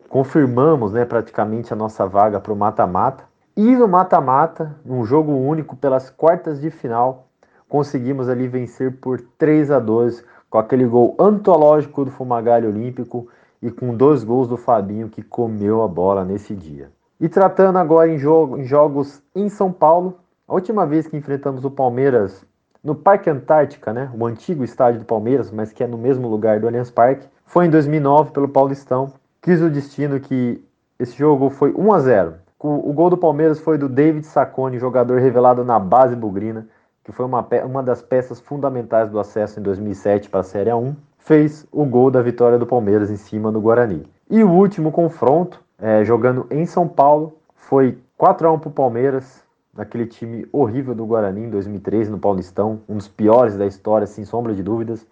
Confirmamos 0.09 0.93
né, 0.93 1.07
praticamente 1.07 1.73
a 1.73 1.77
nossa 1.77 2.07
vaga 2.07 2.39
para 2.39 2.53
o 2.53 2.57
mata-mata. 2.57 3.25
E 3.57 3.75
no 3.77 3.89
mata-mata, 3.89 4.75
num 4.85 5.05
jogo 5.05 5.33
único 5.33 5.75
pelas 5.77 6.11
quartas 6.11 6.61
de 6.61 6.71
final, 6.71 7.29
conseguimos 7.69 8.29
ali 8.29 8.47
vencer 8.47 8.99
por 8.99 9.21
3 9.39 9.71
a 9.71 9.79
2 9.79 10.23
com 10.53 10.59
aquele 10.59 10.85
gol 10.85 11.17
antológico 11.19 12.05
do 12.05 12.11
Fumagalli 12.11 12.67
Olímpico 12.67 13.27
e 13.62 13.71
com 13.71 13.97
dois 13.97 14.23
gols 14.23 14.47
do 14.47 14.59
Fabinho 14.59 15.09
que 15.09 15.23
comeu 15.23 15.81
a 15.81 15.88
bola 15.88 16.27
nesse 16.27 16.55
dia. 16.55 16.91
E 17.19 17.27
tratando 17.27 17.79
agora 17.79 18.11
em, 18.11 18.19
jogo, 18.19 18.59
em 18.59 18.65
jogos 18.65 19.23
em 19.35 19.49
São 19.49 19.73
Paulo, 19.73 20.19
a 20.47 20.53
última 20.53 20.87
vez 20.87 21.07
que 21.07 21.17
enfrentamos 21.17 21.65
o 21.65 21.71
Palmeiras 21.71 22.45
no 22.85 22.95
Parque 22.95 23.31
Antártica, 23.31 23.95
né, 23.95 24.11
o 24.12 24.27
antigo 24.27 24.62
estádio 24.62 25.01
do 25.01 25.07
Palmeiras, 25.07 25.51
mas 25.51 25.73
que 25.73 25.83
é 25.83 25.87
no 25.87 25.97
mesmo 25.97 26.29
lugar 26.29 26.61
do 26.61 26.67
Allianz 26.67 26.91
Parque, 26.91 27.27
foi 27.47 27.65
em 27.65 27.71
2009 27.71 28.33
pelo 28.33 28.49
Paulistão. 28.49 29.11
Quis 29.41 29.62
o 29.62 29.71
destino 29.71 30.21
que 30.21 30.62
esse 30.99 31.17
jogo 31.17 31.49
foi 31.49 31.73
1 31.73 31.93
a 31.95 31.99
0 31.99 32.35
o 32.65 32.93
gol 32.93 33.11
do 33.11 33.17
Palmeiras 33.17 33.59
foi 33.59 33.77
do 33.77 33.88
David 33.88 34.25
Saccone, 34.25 34.79
jogador 34.79 35.19
revelado 35.19 35.65
na 35.65 35.81
base 35.81 36.15
bugrina, 36.15 36.69
que 37.05 37.12
foi 37.12 37.27
uma, 37.27 37.47
uma 37.65 37.83
das 37.83 38.03
peças 38.03 38.41
fundamentais 38.41 39.11
do 39.11 39.19
acesso 39.19 39.59
em 39.59 39.62
2007 39.62 40.29
para 40.29 40.41
a 40.41 40.45
Série 40.45 40.71
A1. 40.71 40.95
Fez 41.19 41.67
o 41.73 41.85
gol 41.85 42.11
da 42.11 42.23
vitória 42.23 42.59
do 42.59 42.67
Palmeiras 42.67 43.11
em 43.11 43.17
cima 43.17 43.51
do 43.51 43.61
Guarani. 43.61 44.07
E 44.31 44.43
o 44.43 44.51
último 44.51 44.91
confronto, 44.91 45.62
é, 45.79 46.05
jogando 46.05 46.47
em 46.51 46.65
São 46.67 46.88
Paulo, 46.88 47.37
foi 47.55 47.99
4 48.17 48.49
a 48.49 48.53
1 48.53 48.59
para 48.59 48.69
o 48.69 48.73
Palmeiras, 48.73 49.43
naquele 49.75 50.07
time 50.07 50.47
horrível 50.53 50.95
do 50.95 51.07
Guarani 51.07 51.43
em 51.43 51.51
2013 51.51 52.11
no 52.11 52.19
Paulistão, 52.19 52.81
um 52.88 52.97
dos 52.97 53.09
piores 53.09 53.57
da 53.57 53.67
história, 53.67 54.07
sem 54.07 54.25
sombra 54.25 54.55
de 54.55 54.62
dúvidas. 54.62 55.07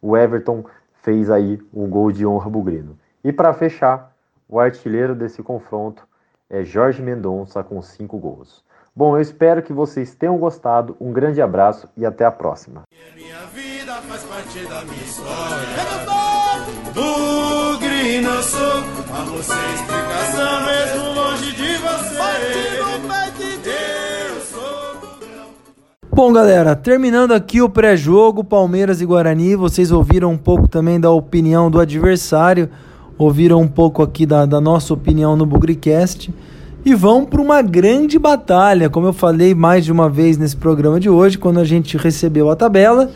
O 0.00 0.16
Everton 0.16 0.64
fez 1.02 1.30
aí 1.30 1.60
o 1.72 1.86
gol 1.86 2.10
de 2.12 2.26
honra 2.26 2.50
bugrino. 2.50 2.98
E 3.22 3.32
para 3.32 3.52
fechar, 3.52 4.12
o 4.48 4.60
artilheiro 4.60 5.14
desse 5.14 5.42
confronto 5.42 6.06
é 6.48 6.62
Jorge 6.62 7.02
Mendonça 7.02 7.62
com 7.62 7.80
cinco 7.82 8.18
gols. 8.18 8.64
Bom, 8.98 9.14
eu 9.14 9.20
espero 9.20 9.62
que 9.62 9.74
vocês 9.74 10.14
tenham 10.14 10.38
gostado. 10.38 10.96
Um 10.98 11.12
grande 11.12 11.42
abraço 11.42 11.86
e 11.98 12.06
até 12.06 12.24
a 12.24 12.30
próxima. 12.30 12.84
Minha 13.14 13.40
vida 13.52 13.92
faz 14.08 14.22
parte 14.22 14.60
da 14.60 14.82
minha 14.86 15.04
história. 15.04 15.66
Bugre 16.94 18.22
não 18.22 18.42
sou 18.42 18.78
a 19.12 19.24
você 19.24 19.52
explicação 19.74 20.64
mesmo 20.64 21.14
longe 21.14 21.52
de 21.52 21.76
você. 21.76 22.16
Bom, 26.10 26.32
galera, 26.32 26.74
terminando 26.74 27.32
aqui 27.32 27.60
o 27.60 27.68
pré-jogo, 27.68 28.42
Palmeiras 28.42 29.02
e 29.02 29.04
Guarani, 29.04 29.54
vocês 29.54 29.92
ouviram 29.92 30.32
um 30.32 30.38
pouco 30.38 30.66
também 30.66 30.98
da 30.98 31.10
opinião 31.10 31.70
do 31.70 31.78
adversário 31.78 32.70
ouviram 33.18 33.60
um 33.60 33.68
pouco 33.68 34.02
aqui 34.02 34.26
da, 34.26 34.44
da 34.46 34.60
nossa 34.60 34.92
opinião 34.92 35.36
no 35.36 35.46
Bugricast 35.46 36.32
e 36.86 36.94
vão 36.94 37.24
para 37.24 37.42
uma 37.42 37.60
grande 37.62 38.16
batalha. 38.16 38.88
Como 38.88 39.08
eu 39.08 39.12
falei 39.12 39.56
mais 39.56 39.84
de 39.84 39.90
uma 39.90 40.08
vez 40.08 40.38
nesse 40.38 40.56
programa 40.56 41.00
de 41.00 41.10
hoje, 41.10 41.36
quando 41.36 41.58
a 41.58 41.64
gente 41.64 41.96
recebeu 41.96 42.48
a 42.48 42.54
tabela, 42.54 43.10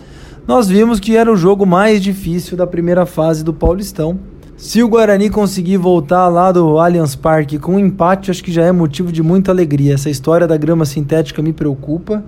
nós 0.45 0.69
vimos 0.69 0.99
que 0.99 1.17
era 1.17 1.33
o 1.33 1.37
jogo 1.37 1.65
mais 1.65 2.03
difícil 2.03 2.57
da 2.57 2.67
primeira 2.67 3.07
fase 3.07 3.45
do 3.45 3.55
Paulistão. 3.55 4.19
Se 4.57 4.83
o 4.83 4.89
Guarani 4.89 5.31
conseguir 5.31 5.77
voltar 5.77 6.27
lá 6.27 6.51
do 6.51 6.81
Allianz 6.81 7.15
Parque 7.15 7.61
com 7.61 7.77
um 7.77 7.79
empate, 7.79 8.33
acho 8.33 8.43
que 8.43 8.51
já 8.51 8.65
é 8.65 8.73
motivo 8.73 9.13
de 9.13 9.23
muita 9.23 9.53
alegria. 9.53 9.95
Essa 9.95 10.11
história 10.11 10.49
da 10.49 10.57
grama 10.57 10.85
sintética 10.85 11.41
me 11.41 11.53
preocupa. 11.53 12.25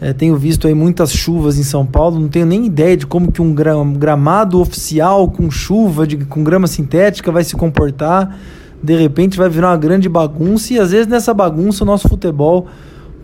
É, 0.00 0.12
tenho 0.12 0.36
visto 0.36 0.68
aí 0.68 0.74
muitas 0.74 1.12
chuvas 1.12 1.58
em 1.58 1.64
São 1.64 1.84
Paulo, 1.84 2.20
não 2.20 2.28
tenho 2.28 2.46
nem 2.46 2.66
ideia 2.66 2.96
de 2.96 3.06
como 3.08 3.32
que 3.32 3.42
um 3.42 3.52
gramado 3.52 4.60
oficial 4.60 5.28
com 5.28 5.50
chuva, 5.50 6.06
de, 6.06 6.16
com 6.18 6.44
grama 6.44 6.68
sintética 6.68 7.32
vai 7.32 7.42
se 7.42 7.56
comportar. 7.56 8.38
De 8.84 8.94
repente 8.94 9.38
vai 9.38 9.48
virar 9.48 9.70
uma 9.70 9.78
grande 9.78 10.10
bagunça 10.10 10.74
e 10.74 10.78
às 10.78 10.90
vezes 10.90 11.06
nessa 11.06 11.32
bagunça 11.32 11.82
o 11.84 11.86
nosso 11.86 12.06
futebol 12.06 12.66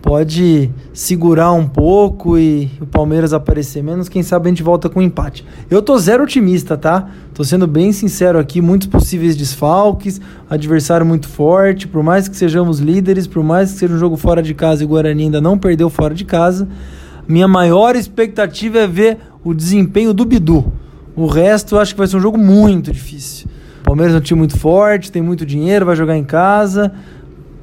pode 0.01 0.71
segurar 0.91 1.51
um 1.51 1.67
pouco 1.67 2.35
e 2.35 2.67
o 2.81 2.87
Palmeiras 2.87 3.31
aparecer 3.31 3.83
menos, 3.83 4.09
quem 4.09 4.23
sabe 4.23 4.47
a 4.47 4.49
gente 4.49 4.63
volta 4.63 4.89
com 4.89 4.99
um 4.99 5.03
empate. 5.03 5.45
Eu 5.69 5.83
tô 5.83 5.95
zero 5.99 6.23
otimista, 6.23 6.75
tá? 6.75 7.07
Tô 7.35 7.43
sendo 7.43 7.67
bem 7.67 7.91
sincero 7.91 8.39
aqui, 8.39 8.59
muitos 8.59 8.87
possíveis 8.87 9.35
desfalques, 9.35 10.19
adversário 10.49 11.05
muito 11.05 11.29
forte, 11.29 11.87
por 11.87 12.01
mais 12.01 12.27
que 12.27 12.35
sejamos 12.35 12.79
líderes, 12.79 13.27
por 13.27 13.43
mais 13.43 13.71
que 13.71 13.77
seja 13.77 13.93
um 13.93 13.99
jogo 13.99 14.17
fora 14.17 14.41
de 14.41 14.55
casa 14.55 14.81
e 14.81 14.85
o 14.87 14.89
Guarani 14.89 15.25
ainda 15.25 15.39
não 15.39 15.59
perdeu 15.59 15.91
fora 15.91 16.15
de 16.15 16.25
casa, 16.25 16.67
minha 17.27 17.47
maior 17.47 17.95
expectativa 17.95 18.79
é 18.79 18.87
ver 18.87 19.19
o 19.43 19.53
desempenho 19.53 20.11
do 20.11 20.25
Bidu. 20.25 20.73
O 21.15 21.27
resto 21.27 21.75
eu 21.75 21.79
acho 21.79 21.93
que 21.93 21.99
vai 21.99 22.07
ser 22.07 22.17
um 22.17 22.21
jogo 22.21 22.39
muito 22.39 22.91
difícil. 22.91 23.47
Palmeiras 23.91 24.15
é 24.15 24.19
um 24.19 24.21
time 24.21 24.37
muito 24.37 24.57
forte, 24.57 25.11
tem 25.11 25.21
muito 25.21 25.45
dinheiro, 25.45 25.85
vai 25.85 25.97
jogar 25.97 26.15
em 26.15 26.23
casa. 26.23 26.93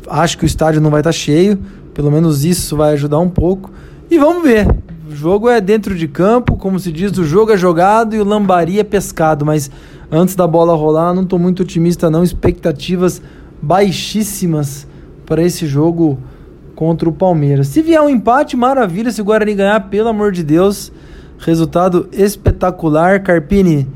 Acho 0.06 0.36
que 0.36 0.44
o 0.44 0.46
estádio 0.46 0.78
não 0.78 0.90
vai 0.90 1.00
estar 1.00 1.08
tá 1.08 1.16
cheio, 1.16 1.58
pelo 1.94 2.10
menos 2.10 2.44
isso 2.44 2.76
vai 2.76 2.92
ajudar 2.92 3.18
um 3.18 3.30
pouco. 3.30 3.70
E 4.10 4.18
vamos 4.18 4.42
ver. 4.42 4.68
O 5.08 5.16
jogo 5.16 5.48
é 5.48 5.58
dentro 5.58 5.94
de 5.94 6.06
campo, 6.06 6.54
como 6.58 6.78
se 6.78 6.92
diz, 6.92 7.16
o 7.16 7.24
jogo 7.24 7.52
é 7.52 7.56
jogado 7.56 8.14
e 8.14 8.20
o 8.20 8.24
lambari 8.24 8.78
é 8.78 8.84
pescado. 8.84 9.46
Mas 9.46 9.70
antes 10.12 10.34
da 10.34 10.46
bola 10.46 10.76
rolar, 10.76 11.14
não 11.14 11.22
estou 11.22 11.38
muito 11.38 11.62
otimista 11.62 12.10
não. 12.10 12.22
Expectativas 12.22 13.22
baixíssimas 13.62 14.86
para 15.24 15.42
esse 15.42 15.66
jogo 15.66 16.18
contra 16.74 17.08
o 17.08 17.12
Palmeiras. 17.12 17.68
Se 17.68 17.80
vier 17.80 18.02
um 18.02 18.08
empate, 18.10 18.54
maravilha. 18.54 19.10
Se 19.10 19.22
o 19.22 19.24
Guarani 19.24 19.54
ganhar, 19.54 19.80
pelo 19.88 20.10
amor 20.10 20.32
de 20.32 20.42
Deus, 20.42 20.92
resultado 21.38 22.06
espetacular. 22.12 23.22
Carpini, 23.22 23.88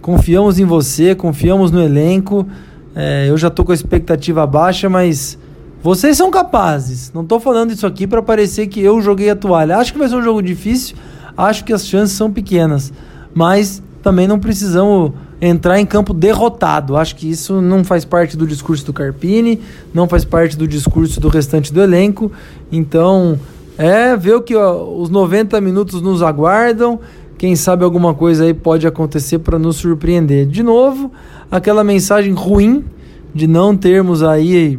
confiamos 0.00 0.58
em 0.58 0.64
você, 0.64 1.14
confiamos 1.14 1.70
no 1.70 1.82
elenco. 1.82 2.46
É, 2.94 3.26
eu 3.28 3.36
já 3.36 3.48
estou 3.48 3.64
com 3.64 3.72
a 3.72 3.74
expectativa 3.74 4.46
baixa, 4.46 4.88
mas 4.88 5.38
vocês 5.82 6.16
são 6.16 6.30
capazes. 6.30 7.10
Não 7.14 7.22
estou 7.22 7.40
falando 7.40 7.72
isso 7.72 7.86
aqui 7.86 8.06
para 8.06 8.22
parecer 8.22 8.66
que 8.66 8.80
eu 8.80 9.00
joguei 9.00 9.30
a 9.30 9.36
toalha. 9.36 9.78
Acho 9.78 9.92
que 9.92 9.98
vai 9.98 10.08
ser 10.08 10.16
um 10.16 10.22
jogo 10.22 10.42
difícil. 10.42 10.96
Acho 11.36 11.64
que 11.64 11.72
as 11.72 11.86
chances 11.86 12.16
são 12.16 12.30
pequenas. 12.30 12.92
Mas 13.32 13.82
também 14.02 14.26
não 14.26 14.38
precisamos 14.38 15.12
entrar 15.40 15.80
em 15.80 15.86
campo 15.86 16.12
derrotado. 16.12 16.96
Acho 16.96 17.16
que 17.16 17.30
isso 17.30 17.60
não 17.62 17.82
faz 17.82 18.04
parte 18.04 18.36
do 18.36 18.46
discurso 18.46 18.84
do 18.84 18.92
Carpini, 18.92 19.60
não 19.94 20.06
faz 20.06 20.24
parte 20.24 20.56
do 20.56 20.68
discurso 20.68 21.20
do 21.20 21.28
restante 21.28 21.72
do 21.72 21.80
elenco. 21.80 22.30
Então, 22.70 23.38
é 23.78 24.14
ver 24.16 24.34
o 24.34 24.42
que 24.42 24.54
ó, 24.54 24.84
os 24.84 25.08
90 25.08 25.58
minutos 25.60 26.02
nos 26.02 26.22
aguardam. 26.22 27.00
Quem 27.40 27.56
sabe 27.56 27.84
alguma 27.84 28.12
coisa 28.12 28.44
aí 28.44 28.52
pode 28.52 28.86
acontecer 28.86 29.38
para 29.38 29.58
nos 29.58 29.76
surpreender. 29.76 30.44
De 30.44 30.62
novo, 30.62 31.10
aquela 31.50 31.82
mensagem 31.82 32.34
ruim 32.34 32.84
de 33.32 33.46
não 33.46 33.74
termos 33.74 34.22
aí 34.22 34.78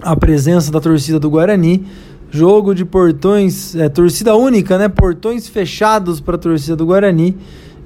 a 0.00 0.16
presença 0.16 0.72
da 0.72 0.80
torcida 0.80 1.20
do 1.20 1.28
Guarani. 1.28 1.84
Jogo 2.30 2.74
de 2.74 2.86
portões, 2.86 3.76
é, 3.76 3.86
torcida 3.86 4.34
única, 4.34 4.78
né? 4.78 4.88
Portões 4.88 5.46
fechados 5.46 6.20
para 6.20 6.36
a 6.36 6.38
torcida 6.38 6.74
do 6.74 6.86
Guarani. 6.86 7.36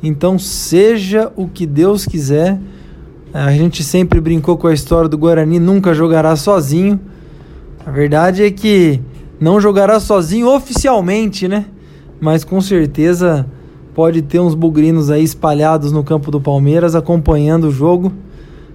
Então, 0.01 0.39
seja 0.39 1.33
o 1.35 1.49
que 1.49 1.67
Deus 1.67 2.07
quiser. 2.07 2.61
A 3.35 3.51
gente 3.51 3.83
sempre 3.83 4.21
brincou 4.21 4.57
com 4.57 4.69
a 4.69 4.73
história 4.73 5.09
do 5.09 5.19
Guarani, 5.19 5.59
nunca 5.59 5.93
jogará 5.93 6.37
sozinho. 6.37 7.01
A 7.85 7.91
verdade 7.91 8.45
é 8.45 8.51
que 8.53 9.01
não 9.41 9.61
jogará 9.61 9.99
sozinho 9.99 10.47
oficialmente, 10.55 11.49
né? 11.49 11.65
Mas 12.21 12.45
com 12.45 12.61
certeza 12.61 13.45
pode 13.95 14.23
ter 14.23 14.41
uns 14.41 14.55
bugrinos 14.55 15.11
aí 15.11 15.23
espalhados 15.23 15.93
no 15.93 16.03
campo 16.03 16.31
do 16.31 16.41
Palmeiras 16.41 16.95
acompanhando 16.95 17.69
o 17.69 17.73
jogo. 17.73 18.13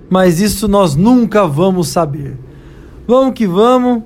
Mas 0.10 0.40
isso 0.40 0.68
nós 0.68 0.96
nunca 0.96 1.46
vamos 1.46 1.90
saber. 1.90 2.38
Vamos 3.08 3.34
que 3.34 3.48
vamos. 3.48 4.04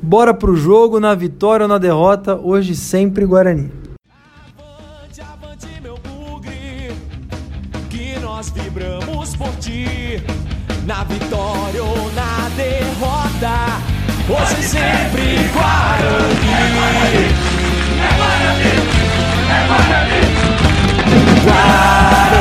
Bora 0.00 0.32
pro 0.32 0.56
jogo, 0.56 1.00
na 1.00 1.14
vitória 1.14 1.64
ou 1.64 1.68
na 1.68 1.78
derrota. 1.78 2.36
Hoje 2.36 2.74
sempre 2.74 3.26
Guarani. 3.26 3.70
Avante, 4.48 5.20
avante, 5.20 5.68
meu 5.82 5.96
bugre, 5.96 6.92
que 7.90 8.18
nós 8.20 8.50
vibramos 8.50 9.34
por 9.36 9.50
ti. 9.56 10.22
Na 10.86 11.02
vitória 11.04 11.82
ou 11.82 12.12
na 12.12 12.48
derrota, 12.56 13.82
hoje 14.28 14.62
sempre 14.62 15.48
Guarani. 15.52 16.46
É 17.98 18.16
Guarani, 18.16 18.95
Never 19.56 19.82
it. 20.12 21.46
Why? 21.46 22.35